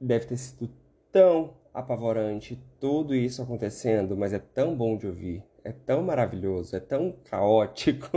deve 0.00 0.26
ter 0.26 0.36
sido 0.38 0.70
tão 1.12 1.54
apavorante 1.72 2.58
tudo 2.80 3.14
isso 3.14 3.42
acontecendo, 3.42 4.16
mas 4.16 4.32
é 4.32 4.38
tão 4.38 4.74
bom 4.74 4.96
de 4.96 5.06
ouvir, 5.06 5.44
é 5.62 5.70
tão 5.70 6.02
maravilhoso, 6.02 6.74
é 6.74 6.80
tão 6.80 7.12
caótico. 7.24 8.08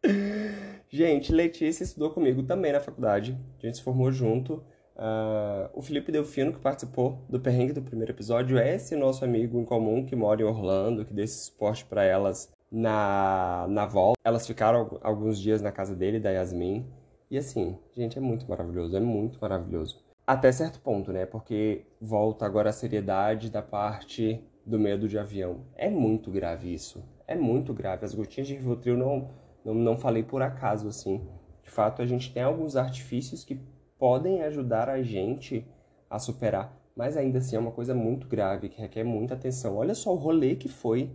Gente, 0.90 1.30
Letícia 1.30 1.84
estudou 1.84 2.10
comigo 2.10 2.42
também 2.42 2.72
na 2.72 2.80
faculdade, 2.80 3.38
a 3.58 3.66
gente 3.66 3.76
se 3.76 3.82
formou 3.82 4.10
junto. 4.10 4.64
Uh, 4.98 5.70
o 5.74 5.80
Felipe 5.80 6.10
Delfino, 6.10 6.52
que 6.52 6.58
participou 6.58 7.24
do 7.28 7.38
perrengue 7.38 7.72
do 7.72 7.80
primeiro 7.80 8.10
episódio, 8.10 8.58
é 8.58 8.74
esse 8.74 8.96
nosso 8.96 9.24
amigo 9.24 9.56
em 9.60 9.64
comum 9.64 10.04
que 10.04 10.16
mora 10.16 10.42
em 10.42 10.44
Orlando, 10.44 11.04
que 11.04 11.14
deu 11.14 11.24
esse 11.24 11.46
suporte 11.46 11.84
para 11.84 12.02
elas 12.02 12.52
na, 12.70 13.66
na 13.68 13.86
volta. 13.86 14.18
Elas 14.24 14.44
ficaram 14.44 14.98
alguns 15.00 15.38
dias 15.38 15.62
na 15.62 15.70
casa 15.70 15.94
dele, 15.94 16.18
da 16.18 16.30
Yasmin. 16.30 16.84
E 17.30 17.38
assim, 17.38 17.78
gente, 17.96 18.18
é 18.18 18.20
muito 18.20 18.48
maravilhoso, 18.48 18.96
é 18.96 19.00
muito 19.00 19.38
maravilhoso. 19.40 20.02
Até 20.26 20.50
certo 20.50 20.80
ponto, 20.80 21.12
né? 21.12 21.24
Porque 21.24 21.86
volta 22.00 22.44
agora 22.44 22.70
a 22.70 22.72
seriedade 22.72 23.50
da 23.50 23.62
parte 23.62 24.44
do 24.66 24.78
medo 24.78 25.08
de 25.08 25.16
avião. 25.16 25.60
É 25.76 25.88
muito 25.88 26.30
grave 26.30 26.74
isso. 26.74 27.02
É 27.26 27.36
muito 27.36 27.72
grave. 27.72 28.04
As 28.04 28.14
gotinhas 28.14 28.48
de 28.48 28.54
Rivotril 28.54 28.96
não, 28.96 29.30
não, 29.64 29.74
não 29.74 29.96
falei 29.96 30.22
por 30.22 30.42
acaso, 30.42 30.88
assim. 30.88 31.26
De 31.62 31.70
fato, 31.70 32.02
a 32.02 32.06
gente 32.06 32.32
tem 32.32 32.42
alguns 32.42 32.76
artifícios 32.76 33.44
que 33.44 33.60
podem 33.98 34.42
ajudar 34.42 34.88
a 34.88 35.02
gente 35.02 35.66
a 36.08 36.18
superar, 36.18 36.74
mas 36.96 37.16
ainda 37.16 37.38
assim 37.38 37.56
é 37.56 37.58
uma 37.58 37.72
coisa 37.72 37.94
muito 37.94 38.26
grave 38.26 38.68
que 38.68 38.80
requer 38.80 39.04
muita 39.04 39.34
atenção. 39.34 39.76
Olha 39.76 39.94
só 39.94 40.12
o 40.12 40.16
rolê 40.16 40.56
que 40.56 40.68
foi 40.68 41.10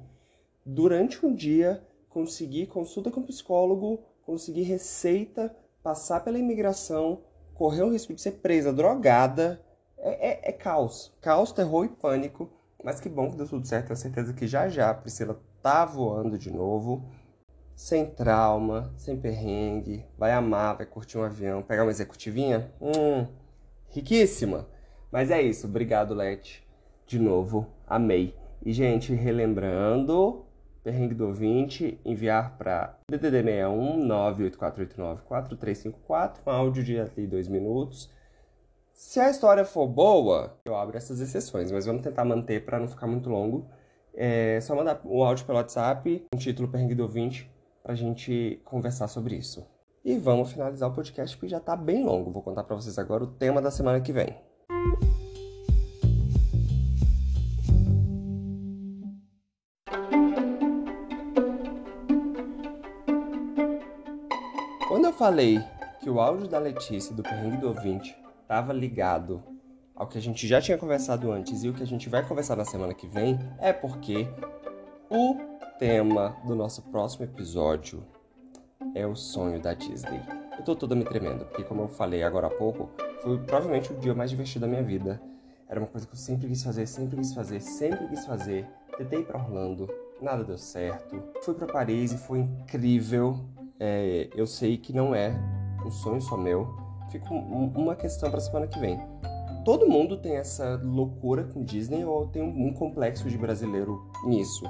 durante 0.65 1.25
um 1.25 1.33
dia 1.33 1.81
conseguir 2.09 2.67
consulta 2.67 3.09
com 3.09 3.23
psicólogo, 3.23 3.99
conseguir 4.25 4.63
receita, 4.63 5.55
passar 5.81 6.23
pela 6.23 6.37
imigração, 6.37 7.21
correr 7.53 7.83
o 7.83 7.91
risco 7.91 8.13
de 8.13 8.21
ser 8.21 8.33
presa, 8.33 8.71
drogada. 8.71 9.61
É, 9.97 10.29
é, 10.29 10.49
é 10.49 10.51
caos. 10.51 11.11
Caos, 11.21 11.51
terror 11.51 11.85
e 11.85 11.89
pânico. 11.89 12.49
Mas 12.83 12.99
que 12.99 13.09
bom 13.09 13.31
que 13.31 13.37
deu 13.37 13.47
tudo 13.47 13.65
certo. 13.65 13.87
Tenho 13.87 13.97
certeza 13.97 14.33
que 14.33 14.45
já 14.45 14.67
já 14.67 14.89
a 14.89 14.93
Priscila 14.93 15.41
tá 15.61 15.85
voando 15.85 16.37
de 16.37 16.51
novo 16.51 17.03
sem 17.75 18.05
trauma, 18.05 18.93
sem 18.97 19.17
perrengue, 19.17 20.05
vai 20.17 20.31
amar, 20.31 20.77
vai 20.77 20.85
curtir 20.85 21.17
um 21.17 21.23
avião, 21.23 21.61
pegar 21.61 21.83
uma 21.83 21.91
executivinha, 21.91 22.71
hum, 22.81 23.25
riquíssima. 23.89 24.67
Mas 25.11 25.31
é 25.31 25.41
isso, 25.41 25.67
obrigado, 25.67 26.13
Leti. 26.13 26.65
De 27.05 27.19
novo, 27.19 27.67
amei. 27.87 28.35
E, 28.65 28.71
gente, 28.71 29.13
relembrando, 29.13 30.45
perrengue 30.83 31.13
do 31.13 31.27
ouvinte, 31.27 31.99
enviar 32.03 32.57
para 32.57 32.97
DDD 33.09 33.43
61 33.43 34.05
98489 34.05 35.21
4354, 35.23 36.43
um 36.45 36.51
áudio 36.51 36.83
de 36.83 36.99
até 36.99 37.21
dois 37.23 37.47
minutos. 37.47 38.09
Se 38.93 39.19
a 39.19 39.29
história 39.29 39.65
for 39.65 39.87
boa, 39.87 40.57
eu 40.65 40.75
abro 40.75 40.95
essas 40.95 41.19
exceções, 41.19 41.71
mas 41.71 41.85
vamos 41.85 42.03
tentar 42.03 42.23
manter 42.23 42.63
para 42.63 42.79
não 42.79 42.87
ficar 42.87 43.07
muito 43.07 43.29
longo. 43.29 43.67
É 44.13 44.59
só 44.61 44.75
mandar 44.75 45.01
o 45.03 45.23
áudio 45.23 45.45
pelo 45.45 45.57
WhatsApp, 45.57 46.25
um 46.33 46.37
título 46.37 46.67
perrengue 46.67 46.93
do 46.93 47.03
ouvinte, 47.03 47.51
para 47.83 47.91
a 47.91 47.95
gente 47.95 48.61
conversar 48.63 49.09
sobre 49.09 49.35
isso. 49.35 49.67
E 50.05 50.17
vamos 50.17 50.53
finalizar 50.53 50.89
o 50.89 50.93
podcast 50.93 51.35
porque 51.35 51.49
já 51.49 51.57
está 51.57 51.75
bem 51.75 52.03
longo. 52.03 52.31
Vou 52.31 52.41
contar 52.41 52.63
para 52.63 52.77
vocês 52.77 52.97
agora 52.97 53.25
o 53.25 53.27
tema 53.27 53.61
da 53.61 53.69
semana 53.69 53.99
que 53.99 54.13
vem. 54.13 54.35
Quando 64.87 65.05
eu 65.05 65.13
falei 65.13 65.59
que 66.01 66.09
o 66.09 66.19
áudio 66.19 66.47
da 66.47 66.59
Letícia 66.59 67.13
do 67.13 67.23
Perrengue 67.23 67.57
do 67.57 67.67
Ouvinte 67.67 68.17
estava 68.41 68.71
ligado 68.71 69.43
ao 69.95 70.07
que 70.07 70.17
a 70.17 70.21
gente 70.21 70.47
já 70.47 70.61
tinha 70.61 70.77
conversado 70.77 71.31
antes 71.31 71.63
e 71.63 71.69
o 71.69 71.73
que 71.73 71.83
a 71.83 71.87
gente 71.87 72.09
vai 72.09 72.27
conversar 72.27 72.55
na 72.55 72.65
semana 72.65 72.93
que 72.93 73.07
vem, 73.07 73.39
é 73.59 73.71
porque 73.71 74.27
o 75.09 75.52
tema 75.79 76.35
do 76.45 76.55
nosso 76.55 76.81
próximo 76.83 77.25
episódio 77.25 78.03
é 78.93 79.05
o 79.07 79.15
sonho 79.15 79.59
da 79.59 79.73
Disney. 79.73 80.21
Eu 80.57 80.63
tô 80.63 80.75
toda 80.75 80.95
me 80.95 81.03
tremendo, 81.03 81.45
porque 81.45 81.63
como 81.63 81.81
eu 81.81 81.87
falei 81.87 82.23
agora 82.23 82.47
há 82.47 82.49
pouco, 82.49 82.89
foi 83.21 83.37
provavelmente 83.39 83.91
o 83.91 83.97
dia 83.97 84.13
mais 84.13 84.29
divertido 84.29 84.61
da 84.61 84.67
minha 84.67 84.83
vida. 84.83 85.21
Era 85.67 85.79
uma 85.79 85.87
coisa 85.87 86.05
que 86.05 86.13
eu 86.13 86.17
sempre 86.17 86.47
quis 86.47 86.63
fazer, 86.63 86.85
sempre 86.85 87.17
quis 87.17 87.33
fazer, 87.33 87.59
sempre 87.59 88.07
quis 88.07 88.25
fazer. 88.25 88.67
Tentei 88.97 89.21
ir 89.21 89.25
pra 89.25 89.39
Orlando, 89.39 89.89
nada 90.21 90.43
deu 90.43 90.57
certo. 90.57 91.21
Fui 91.41 91.55
para 91.55 91.65
Paris 91.65 92.11
e 92.11 92.17
foi 92.17 92.39
incrível. 92.39 93.39
É, 93.79 94.29
eu 94.35 94.45
sei 94.45 94.77
que 94.77 94.93
não 94.93 95.15
é 95.15 95.33
um 95.83 95.89
sonho 95.89 96.21
só 96.21 96.37
meu. 96.37 96.67
Fica 97.09 97.33
uma 97.33 97.95
questão 97.95 98.29
pra 98.29 98.39
semana 98.39 98.67
que 98.67 98.79
vem. 98.79 98.99
Todo 99.65 99.87
mundo 99.87 100.17
tem 100.17 100.35
essa 100.35 100.79
loucura 100.83 101.45
com 101.45 101.63
Disney 101.63 102.03
ou 102.05 102.27
tem 102.27 102.43
um 102.43 102.73
complexo 102.73 103.29
de 103.29 103.37
brasileiro 103.37 104.11
nisso? 104.25 104.69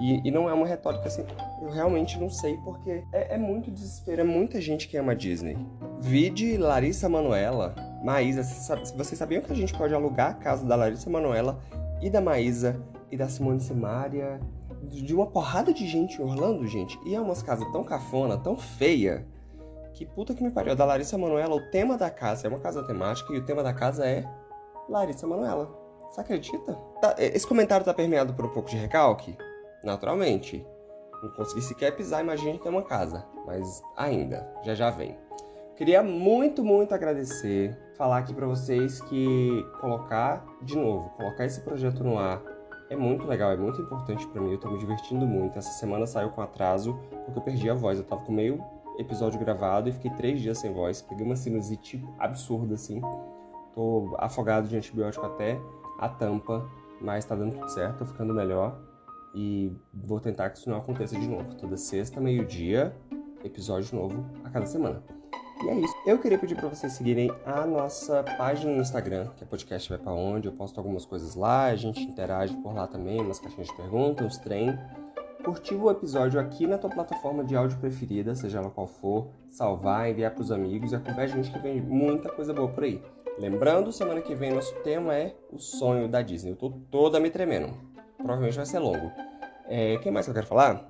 E, 0.00 0.26
e, 0.26 0.30
não 0.30 0.48
é 0.48 0.52
uma 0.52 0.66
retórica 0.66 1.06
assim, 1.06 1.24
eu 1.60 1.70
realmente 1.70 2.18
não 2.18 2.28
sei, 2.28 2.56
porque 2.64 3.04
é, 3.12 3.34
é 3.34 3.38
muito 3.38 3.70
desespero, 3.70 4.22
é 4.22 4.24
muita 4.24 4.60
gente 4.60 4.88
que 4.88 4.96
ama 4.96 5.14
Disney. 5.14 5.56
Vide 6.00 6.56
Larissa 6.56 7.08
Manuela, 7.08 7.74
Maísa, 8.02 8.42
vocês 8.42 9.18
sabiam 9.18 9.42
que 9.42 9.52
a 9.52 9.56
gente 9.56 9.72
pode 9.74 9.94
alugar 9.94 10.30
a 10.30 10.34
casa 10.34 10.66
da 10.66 10.74
Larissa 10.74 11.10
Manuela 11.10 11.60
e 12.00 12.10
da 12.10 12.20
Maísa 12.20 12.82
e 13.10 13.16
da 13.16 13.28
Simone 13.28 13.60
Simaria, 13.60 14.40
de 14.82 15.14
uma 15.14 15.26
porrada 15.26 15.72
de 15.72 15.86
gente 15.86 16.20
em 16.20 16.24
Orlando, 16.24 16.66
gente, 16.66 16.98
e 17.06 17.14
é 17.14 17.20
umas 17.20 17.42
casas 17.42 17.70
tão 17.70 17.84
cafona, 17.84 18.36
tão 18.36 18.56
feia, 18.56 19.26
que 19.92 20.06
puta 20.06 20.34
que 20.34 20.42
me 20.42 20.50
pariu. 20.50 20.74
Da 20.74 20.84
Larissa 20.84 21.16
Manuela, 21.18 21.54
o 21.54 21.70
tema 21.70 21.96
da 21.96 22.10
casa 22.10 22.46
é 22.46 22.50
uma 22.50 22.58
casa 22.58 22.82
temática 22.82 23.32
e 23.32 23.38
o 23.38 23.44
tema 23.44 23.62
da 23.62 23.72
casa 23.72 24.06
é 24.06 24.24
Larissa 24.88 25.26
Manuela. 25.26 25.70
Você 26.10 26.20
acredita? 26.20 26.74
Tá, 27.00 27.14
esse 27.18 27.46
comentário 27.46 27.84
tá 27.84 27.94
permeado 27.94 28.34
por 28.34 28.44
um 28.44 28.48
pouco 28.48 28.68
de 28.68 28.76
recalque? 28.76 29.36
Naturalmente. 29.84 30.66
Não 31.22 31.30
consegui 31.30 31.62
sequer 31.62 31.94
pisar, 31.96 32.22
imagina 32.22 32.58
ter 32.58 32.68
uma 32.68 32.82
casa. 32.82 33.24
Mas 33.46 33.82
ainda, 33.96 34.48
já 34.62 34.74
já 34.74 34.90
vem. 34.90 35.16
Queria 35.76 36.02
muito, 36.02 36.62
muito 36.64 36.94
agradecer, 36.94 37.76
falar 37.96 38.18
aqui 38.18 38.34
para 38.34 38.46
vocês 38.46 39.00
que 39.00 39.66
colocar, 39.80 40.44
de 40.60 40.76
novo, 40.76 41.10
colocar 41.10 41.44
esse 41.44 41.60
projeto 41.62 42.04
no 42.04 42.18
ar 42.18 42.42
é 42.90 42.96
muito 42.96 43.26
legal, 43.26 43.50
é 43.50 43.56
muito 43.56 43.80
importante 43.80 44.26
para 44.28 44.40
mim, 44.40 44.52
eu 44.52 44.58
tô 44.58 44.70
me 44.70 44.78
divertindo 44.78 45.26
muito. 45.26 45.58
Essa 45.58 45.72
semana 45.72 46.06
saiu 46.06 46.28
com 46.30 46.42
atraso, 46.42 46.98
porque 47.24 47.38
eu 47.38 47.42
perdi 47.42 47.70
a 47.70 47.74
voz, 47.74 47.98
eu 47.98 48.04
tava 48.04 48.22
com 48.22 48.32
meio 48.32 48.62
episódio 48.98 49.40
gravado 49.40 49.88
e 49.88 49.92
fiquei 49.92 50.10
três 50.10 50.40
dias 50.40 50.58
sem 50.58 50.72
voz, 50.72 51.00
peguei 51.00 51.24
uma 51.24 51.34
sinusite 51.34 52.06
absurda 52.18 52.74
assim. 52.74 53.00
Tô 53.74 54.14
afogado 54.18 54.68
de 54.68 54.76
antibiótico 54.76 55.24
até 55.24 55.58
a 55.98 56.08
tampa, 56.08 56.68
mas 57.00 57.24
tá 57.24 57.34
dando 57.34 57.54
tudo 57.54 57.68
certo, 57.70 57.98
tô 57.98 58.04
ficando 58.04 58.34
melhor. 58.34 58.78
E 59.34 59.72
vou 59.92 60.20
tentar 60.20 60.50
que 60.50 60.58
isso 60.58 60.68
não 60.68 60.76
aconteça 60.76 61.18
de 61.18 61.26
novo. 61.26 61.54
Toda 61.54 61.76
sexta, 61.76 62.20
meio-dia, 62.20 62.94
episódio 63.44 63.96
novo 63.96 64.24
a 64.44 64.50
cada 64.50 64.66
semana. 64.66 65.02
E 65.64 65.68
é 65.68 65.74
isso. 65.78 65.94
Eu 66.04 66.18
queria 66.18 66.38
pedir 66.38 66.56
para 66.56 66.68
vocês 66.68 66.92
seguirem 66.92 67.30
a 67.46 67.64
nossa 67.64 68.22
página 68.36 68.72
no 68.72 68.80
Instagram, 68.80 69.28
que 69.36 69.44
é 69.44 69.46
podcast 69.46 69.88
vai 69.88 69.98
para 69.98 70.12
onde. 70.12 70.48
Eu 70.48 70.52
posto 70.52 70.78
algumas 70.78 71.04
coisas 71.04 71.36
lá, 71.36 71.66
a 71.66 71.76
gente 71.76 72.02
interage 72.02 72.54
por 72.56 72.74
lá 72.74 72.86
também, 72.86 73.20
umas 73.20 73.38
caixinhas 73.38 73.68
de 73.68 73.76
perguntas, 73.76 74.26
uns 74.26 74.38
trem. 74.38 74.76
Curtir 75.44 75.74
o 75.74 75.90
episódio 75.90 76.40
aqui 76.40 76.66
na 76.66 76.78
tua 76.78 76.90
plataforma 76.90 77.44
de 77.44 77.56
áudio 77.56 77.78
preferida, 77.78 78.34
seja 78.34 78.58
ela 78.58 78.70
qual 78.70 78.86
for, 78.86 79.28
salvar, 79.50 80.08
enviar 80.08 80.32
para 80.32 80.42
os 80.42 80.52
amigos 80.52 80.92
e 80.92 80.96
acompanhar 80.96 81.24
a 81.24 81.26
gente 81.26 81.50
que 81.50 81.58
vem 81.58 81.80
muita 81.80 82.28
coisa 82.28 82.52
boa 82.52 82.68
por 82.68 82.84
aí. 82.84 83.00
Lembrando, 83.38 83.90
semana 83.92 84.20
que 84.20 84.34
vem 84.34 84.52
nosso 84.52 84.74
tema 84.82 85.14
é 85.14 85.34
o 85.50 85.58
sonho 85.58 86.08
da 86.08 86.22
Disney. 86.22 86.52
Eu 86.52 86.56
tô 86.56 86.70
toda 86.90 87.18
me 87.18 87.30
tremendo. 87.30 87.91
Provavelmente 88.22 88.56
vai 88.56 88.66
ser 88.66 88.78
longo. 88.78 89.10
É, 89.68 89.98
quem 89.98 90.12
mais 90.12 90.26
que 90.26 90.30
eu 90.30 90.34
quero 90.34 90.46
falar? 90.46 90.86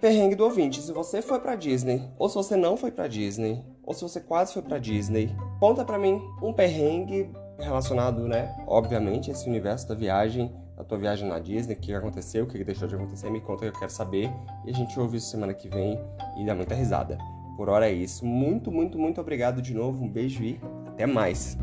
Perrengue 0.00 0.34
do 0.34 0.44
ouvinte. 0.44 0.80
Se 0.80 0.92
você 0.92 1.20
foi 1.20 1.40
pra 1.40 1.54
Disney, 1.54 2.08
ou 2.18 2.28
se 2.28 2.34
você 2.34 2.56
não 2.56 2.76
foi 2.76 2.90
pra 2.90 3.06
Disney, 3.06 3.62
ou 3.82 3.92
se 3.92 4.02
você 4.02 4.20
quase 4.20 4.54
foi 4.54 4.62
pra 4.62 4.78
Disney, 4.78 5.34
conta 5.58 5.84
pra 5.84 5.98
mim 5.98 6.22
um 6.42 6.52
perrengue 6.52 7.30
relacionado, 7.58 8.26
né? 8.26 8.54
Obviamente, 8.66 9.30
esse 9.30 9.48
universo 9.48 9.88
da 9.88 9.94
viagem, 9.94 10.50
da 10.76 10.84
tua 10.84 10.96
viagem 10.96 11.28
na 11.28 11.38
Disney, 11.38 11.74
o 11.74 11.78
que 11.78 11.92
aconteceu, 11.92 12.44
o 12.44 12.46
que 12.46 12.64
deixou 12.64 12.88
de 12.88 12.94
acontecer, 12.94 13.30
me 13.30 13.40
conta 13.40 13.62
que 13.68 13.76
eu 13.76 13.78
quero 13.78 13.92
saber. 13.92 14.30
E 14.64 14.70
a 14.70 14.74
gente 14.74 14.98
ouve 14.98 15.18
isso 15.18 15.30
semana 15.30 15.52
que 15.52 15.68
vem 15.68 16.00
e 16.38 16.46
dá 16.46 16.54
muita 16.54 16.74
risada. 16.74 17.18
Por 17.56 17.68
hora 17.68 17.90
é 17.90 17.92
isso. 17.92 18.24
Muito, 18.24 18.72
muito, 18.72 18.98
muito 18.98 19.20
obrigado 19.20 19.60
de 19.60 19.74
novo. 19.74 20.02
Um 20.02 20.08
beijo 20.08 20.42
e 20.42 20.58
até 20.86 21.04
mais. 21.04 21.58